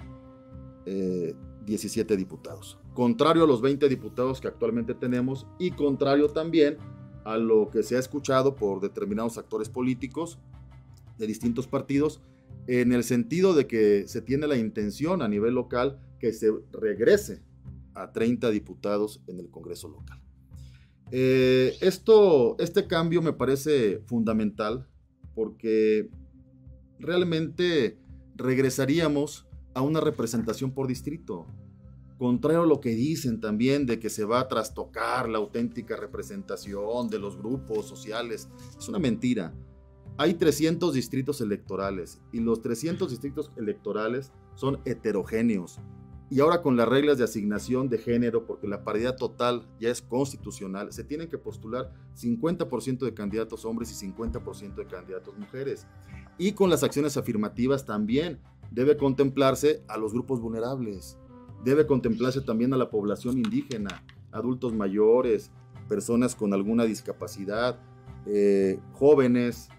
[1.65, 2.77] 17 eh, diputados.
[2.93, 6.77] Contrario a los 20 diputados que actualmente tenemos y contrario también
[7.25, 10.39] a lo que se ha escuchado por determinados actores políticos
[11.17, 12.21] de distintos partidos,
[12.67, 17.41] en el sentido de que se tiene la intención a nivel local que se regrese
[17.93, 20.21] a 30 diputados en el Congreso local.
[21.11, 24.87] Eh, esto, este cambio me parece fundamental
[25.33, 26.09] porque
[26.99, 27.97] realmente
[28.37, 31.47] regresaríamos a una representación por distrito.
[32.17, 37.09] Contrario a lo que dicen también de que se va a trastocar la auténtica representación
[37.09, 39.53] de los grupos sociales, es una mentira
[40.19, 45.79] hay 300 distritos electorales y los 300 distritos electorales son heterogéneos.
[46.29, 50.01] Y ahora con las reglas de asignación de género, porque la paridad total ya es
[50.01, 55.87] constitucional, se tienen que postular 50% de candidatos hombres y 50% de candidatos mujeres.
[56.37, 58.39] Y con las acciones afirmativas también
[58.71, 61.17] debe contemplarse a los grupos vulnerables,
[61.63, 65.51] debe contemplarse también a la población indígena, adultos mayores,
[65.87, 67.79] personas con alguna discapacidad,
[68.25, 69.69] eh, jóvenes,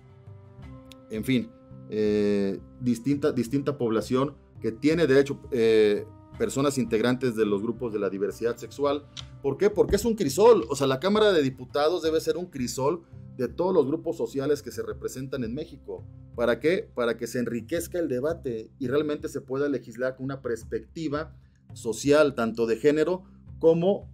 [1.10, 1.50] en fin,
[1.90, 6.06] eh, distinta, distinta población que tiene derecho, eh,
[6.38, 9.04] personas integrantes de los grupos de la diversidad sexual.
[9.42, 9.68] ¿Por qué?
[9.68, 10.64] Porque es un crisol.
[10.70, 13.02] O sea, la Cámara de Diputados debe ser un crisol
[13.36, 16.04] de todos los grupos sociales que se representan en México.
[16.34, 16.88] ¿Para qué?
[16.94, 21.36] Para que se enriquezca el debate y realmente se pueda legislar con una perspectiva
[21.74, 23.24] social, tanto de género
[23.58, 24.08] como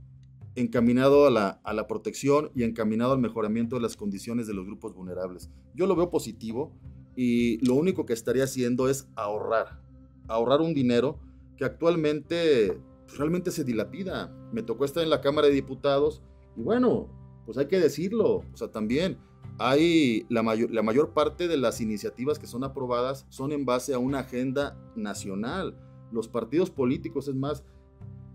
[0.57, 4.66] encaminado a la, a la protección y encaminado al mejoramiento de las condiciones de los
[4.66, 5.51] grupos vulnerables.
[5.75, 6.72] Yo lo veo positivo
[7.16, 9.81] y lo único que estaría haciendo es ahorrar,
[10.29, 11.18] ahorrar un dinero
[11.57, 14.33] que actualmente pues, realmente se dilapida.
[14.53, 16.23] Me tocó estar en la Cámara de Diputados
[16.57, 17.09] y bueno,
[17.47, 19.19] pues hay que decirlo, o sea, también
[19.59, 23.95] hay la mayor, la mayor parte de las iniciativas que son aprobadas son en base
[23.95, 25.77] a una agenda nacional.
[26.11, 27.65] Los partidos políticos, es más,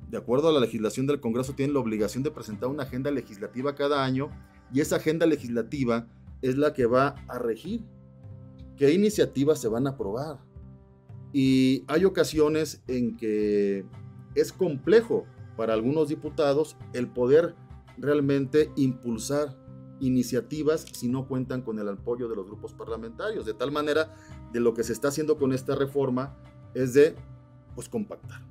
[0.09, 3.75] de acuerdo a la legislación del Congreso, tienen la obligación de presentar una agenda legislativa
[3.75, 4.29] cada año
[4.73, 6.07] y esa agenda legislativa
[6.41, 7.81] es la que va a regir
[8.77, 10.39] qué iniciativas se van a aprobar.
[11.33, 13.85] Y hay ocasiones en que
[14.35, 15.25] es complejo
[15.57, 17.55] para algunos diputados el poder
[17.97, 19.57] realmente impulsar
[19.99, 23.45] iniciativas si no cuentan con el apoyo de los grupos parlamentarios.
[23.45, 24.15] De tal manera,
[24.53, 26.37] de lo que se está haciendo con esta reforma
[26.73, 27.15] es de
[27.75, 28.49] pues compactar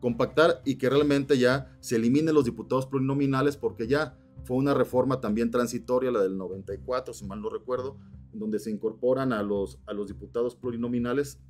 [0.00, 5.20] compactar y que realmente ya se eliminen los diputados plurinominales porque ya fue una reforma
[5.20, 7.96] también transitoria, la del 94, si mal no recuerdo,
[8.32, 11.40] donde se incorporan a los, a los diputados plurinominales,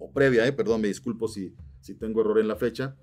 [0.00, 2.96] o previa, eh, perdón, me disculpo si, si tengo error en la fecha,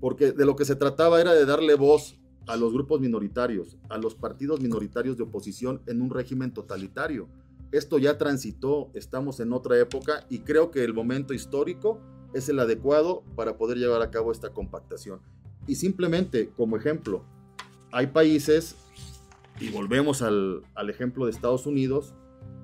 [0.00, 2.18] porque de lo que se trataba era de darle voz
[2.48, 7.28] a los grupos minoritarios, a los partidos minoritarios de oposición en un régimen totalitario.
[7.70, 12.00] Esto ya transitó, estamos en otra época y creo que el momento histórico
[12.32, 15.20] es el adecuado para poder llevar a cabo esta compactación.
[15.66, 17.24] Y simplemente, como ejemplo,
[17.92, 18.76] hay países,
[19.60, 22.14] y volvemos al, ejemplo de Estados Unidos,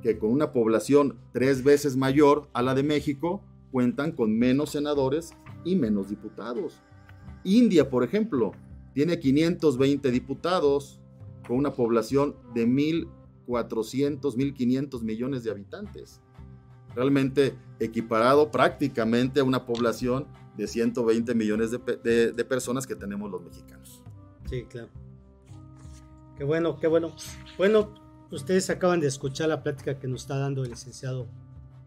[0.03, 3.43] que con una población tres veces mayor a la de México,
[3.75, 5.33] cuentan con menos senadores
[5.65, 6.81] y menos diputados.
[7.43, 8.53] India, por ejemplo,
[8.93, 11.01] tiene 520 diputados
[11.45, 16.21] con una población de 1.400, 1.500 millones de habitantes
[16.95, 24.05] realmente equiparado prácticamente a una población de 120 millones de, personas que tenemos los mexicanos.
[24.49, 24.89] Sí, claro.
[26.39, 27.13] Qué bueno, qué bueno.
[27.59, 27.93] Bueno,
[28.31, 31.27] ustedes acaban de escuchar la plática que nos está dando el licenciado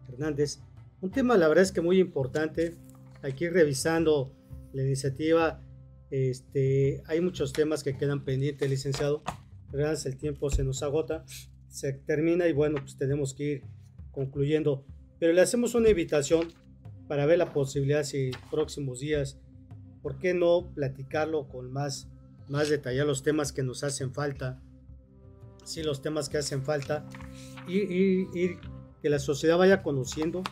[0.06, 0.60] Hernández.
[1.00, 2.76] Un tema, la verdad es que muy importante.
[3.22, 4.32] Aquí revisando
[4.72, 5.62] la iniciativa,
[6.10, 9.22] este, hay muchos temas que quedan pendientes, licenciado.
[9.70, 11.24] Gracias, el tiempo se nos agota,
[11.68, 13.64] se termina y bueno, pues tenemos que ir
[14.10, 14.84] concluyendo.
[15.18, 16.48] Pero le hacemos una invitación
[17.06, 19.38] para ver la posibilidad si próximos días,
[20.02, 22.08] ¿por qué no platicarlo con más,
[22.48, 24.60] más detalle los temas que nos hacen falta?
[25.64, 27.06] Sí, los temas que hacen falta
[27.66, 28.58] y, y,
[29.02, 30.42] que la sociedad vaya conociendo,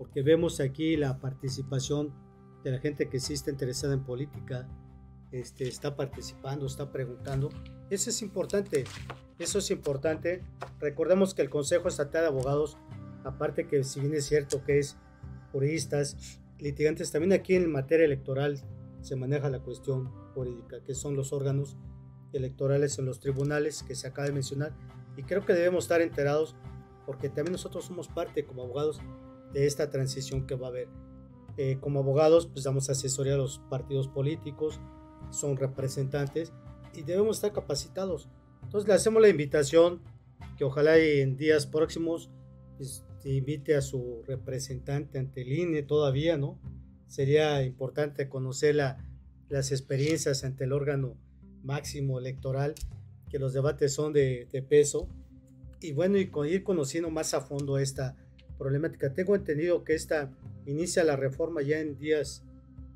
[0.00, 2.14] porque vemos aquí la participación
[2.64, 4.66] de la gente que sí está interesada en política,
[5.30, 7.50] este, está participando, está preguntando.
[7.90, 8.84] Eso es importante,
[9.38, 10.42] eso es importante.
[10.78, 12.78] Recordemos que el Consejo Estatal de Abogados
[13.24, 14.96] aparte que si bien es cierto que es
[15.52, 18.58] juristas, litigantes, también aquí en materia electoral
[19.02, 21.76] se maneja la cuestión jurídica, que son los órganos
[22.32, 24.72] electorales en los tribunales que se acaba de mencionar.
[25.18, 26.56] Y creo que debemos estar enterados
[27.04, 28.98] porque también nosotros somos parte como abogados
[29.52, 30.88] de esta transición que va a haber.
[31.56, 34.80] Eh, como abogados, pues damos asesoría a los partidos políticos,
[35.30, 36.52] son representantes
[36.94, 38.28] y debemos estar capacitados.
[38.62, 40.00] Entonces le hacemos la invitación
[40.56, 42.30] que ojalá en días próximos
[42.76, 46.58] pues, invite a su representante ante el INE todavía, ¿no?
[47.06, 51.16] Sería importante conocer las experiencias ante el órgano
[51.62, 52.74] máximo electoral,
[53.28, 55.08] que los debates son de, peso.
[55.80, 58.16] Y bueno, y ir conociendo más a fondo esta
[58.60, 59.14] problemática.
[59.14, 60.30] Tengo entendido que esta
[60.66, 62.44] inicia la reforma ya en días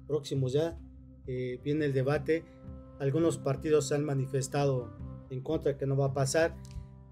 [0.06, 0.78] próximos, ya
[1.26, 2.44] eh, viene el debate.
[3.00, 4.94] Algunos partidos se han manifestado
[5.30, 6.54] en contra que no va a pasar.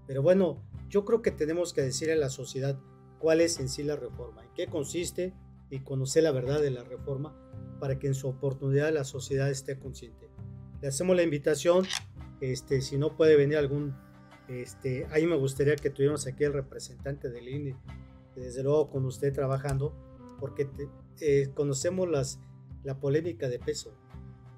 [0.05, 2.79] Pero bueno, yo creo que tenemos que decirle a la sociedad
[3.17, 5.33] cuál es en sí la reforma, en qué consiste
[5.71, 7.35] y conocer la verdad de la reforma
[7.79, 10.29] para que en su oportunidad la sociedad esté consciente.
[10.79, 11.87] Le hacemos la invitación,
[12.39, 13.95] este, si no puede venir algún,
[14.47, 17.75] este, ahí me gustaría que tuviéramos aquí el representante del INE,
[18.35, 19.93] desde luego con usted trabajando,
[20.39, 20.69] porque
[21.19, 22.39] eh, conocemos las,
[22.83, 23.93] la polémica de peso.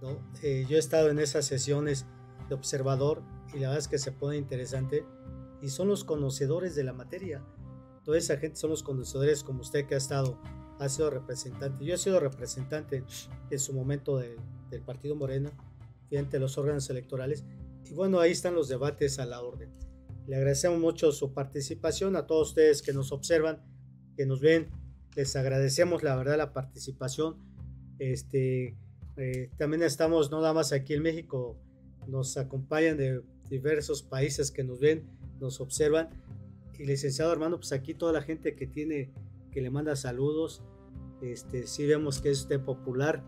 [0.01, 0.17] ¿no?
[0.41, 2.05] Eh, yo he estado en esas sesiones
[2.49, 3.21] de observador
[3.53, 5.05] y la verdad es que se pone interesante
[5.61, 7.43] y son los conocedores de la materia.
[8.03, 10.39] Toda esa gente son los conocedores como usted que ha estado,
[10.79, 11.83] ha sido representante.
[11.85, 13.03] Yo he sido representante
[13.49, 15.51] en su momento del Partido Morena,
[16.17, 17.43] ante los órganos electorales.
[17.85, 19.69] Y bueno, ahí están los debates a la orden.
[20.27, 23.61] Le agradecemos mucho su participación a todos ustedes que nos observan,
[24.15, 24.69] que nos ven.
[25.15, 27.37] Les agradecemos la verdad la participación.
[27.99, 28.75] Este,
[29.17, 31.57] eh, también estamos no nada más aquí en México,
[32.07, 35.07] nos acompañan de diversos países que nos ven,
[35.39, 36.09] nos observan.
[36.77, 39.13] Y licenciado Armando, pues aquí toda la gente que tiene,
[39.51, 40.63] que le manda saludos,
[41.21, 43.23] este, sí vemos que es usted popular.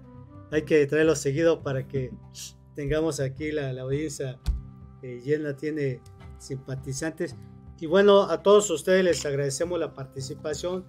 [0.51, 2.11] Hay que traerlo seguido para que
[2.75, 4.39] tengamos aquí la, audiencia
[5.01, 6.01] eh, llena, tiene
[6.37, 7.35] simpatizantes.
[7.79, 10.85] Y bueno, a todos ustedes les agradecemos la participación,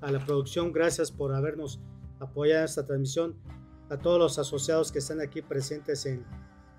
[0.00, 1.80] a la producción, gracias por habernos
[2.18, 3.36] apoyado en esta transmisión,
[3.90, 6.24] a todos los asociados que están aquí presentes en,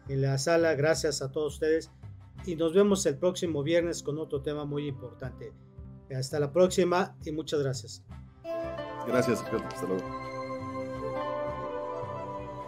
[0.10, 0.76] en la sala.
[0.76, 1.92] Gracias a todos ustedes
[2.46, 5.54] y nos vemos el próximo viernes con otro tema muy importante.
[6.14, 8.04] Hasta la próxima y muchas gracias.
[9.08, 10.23] Gracias, hasta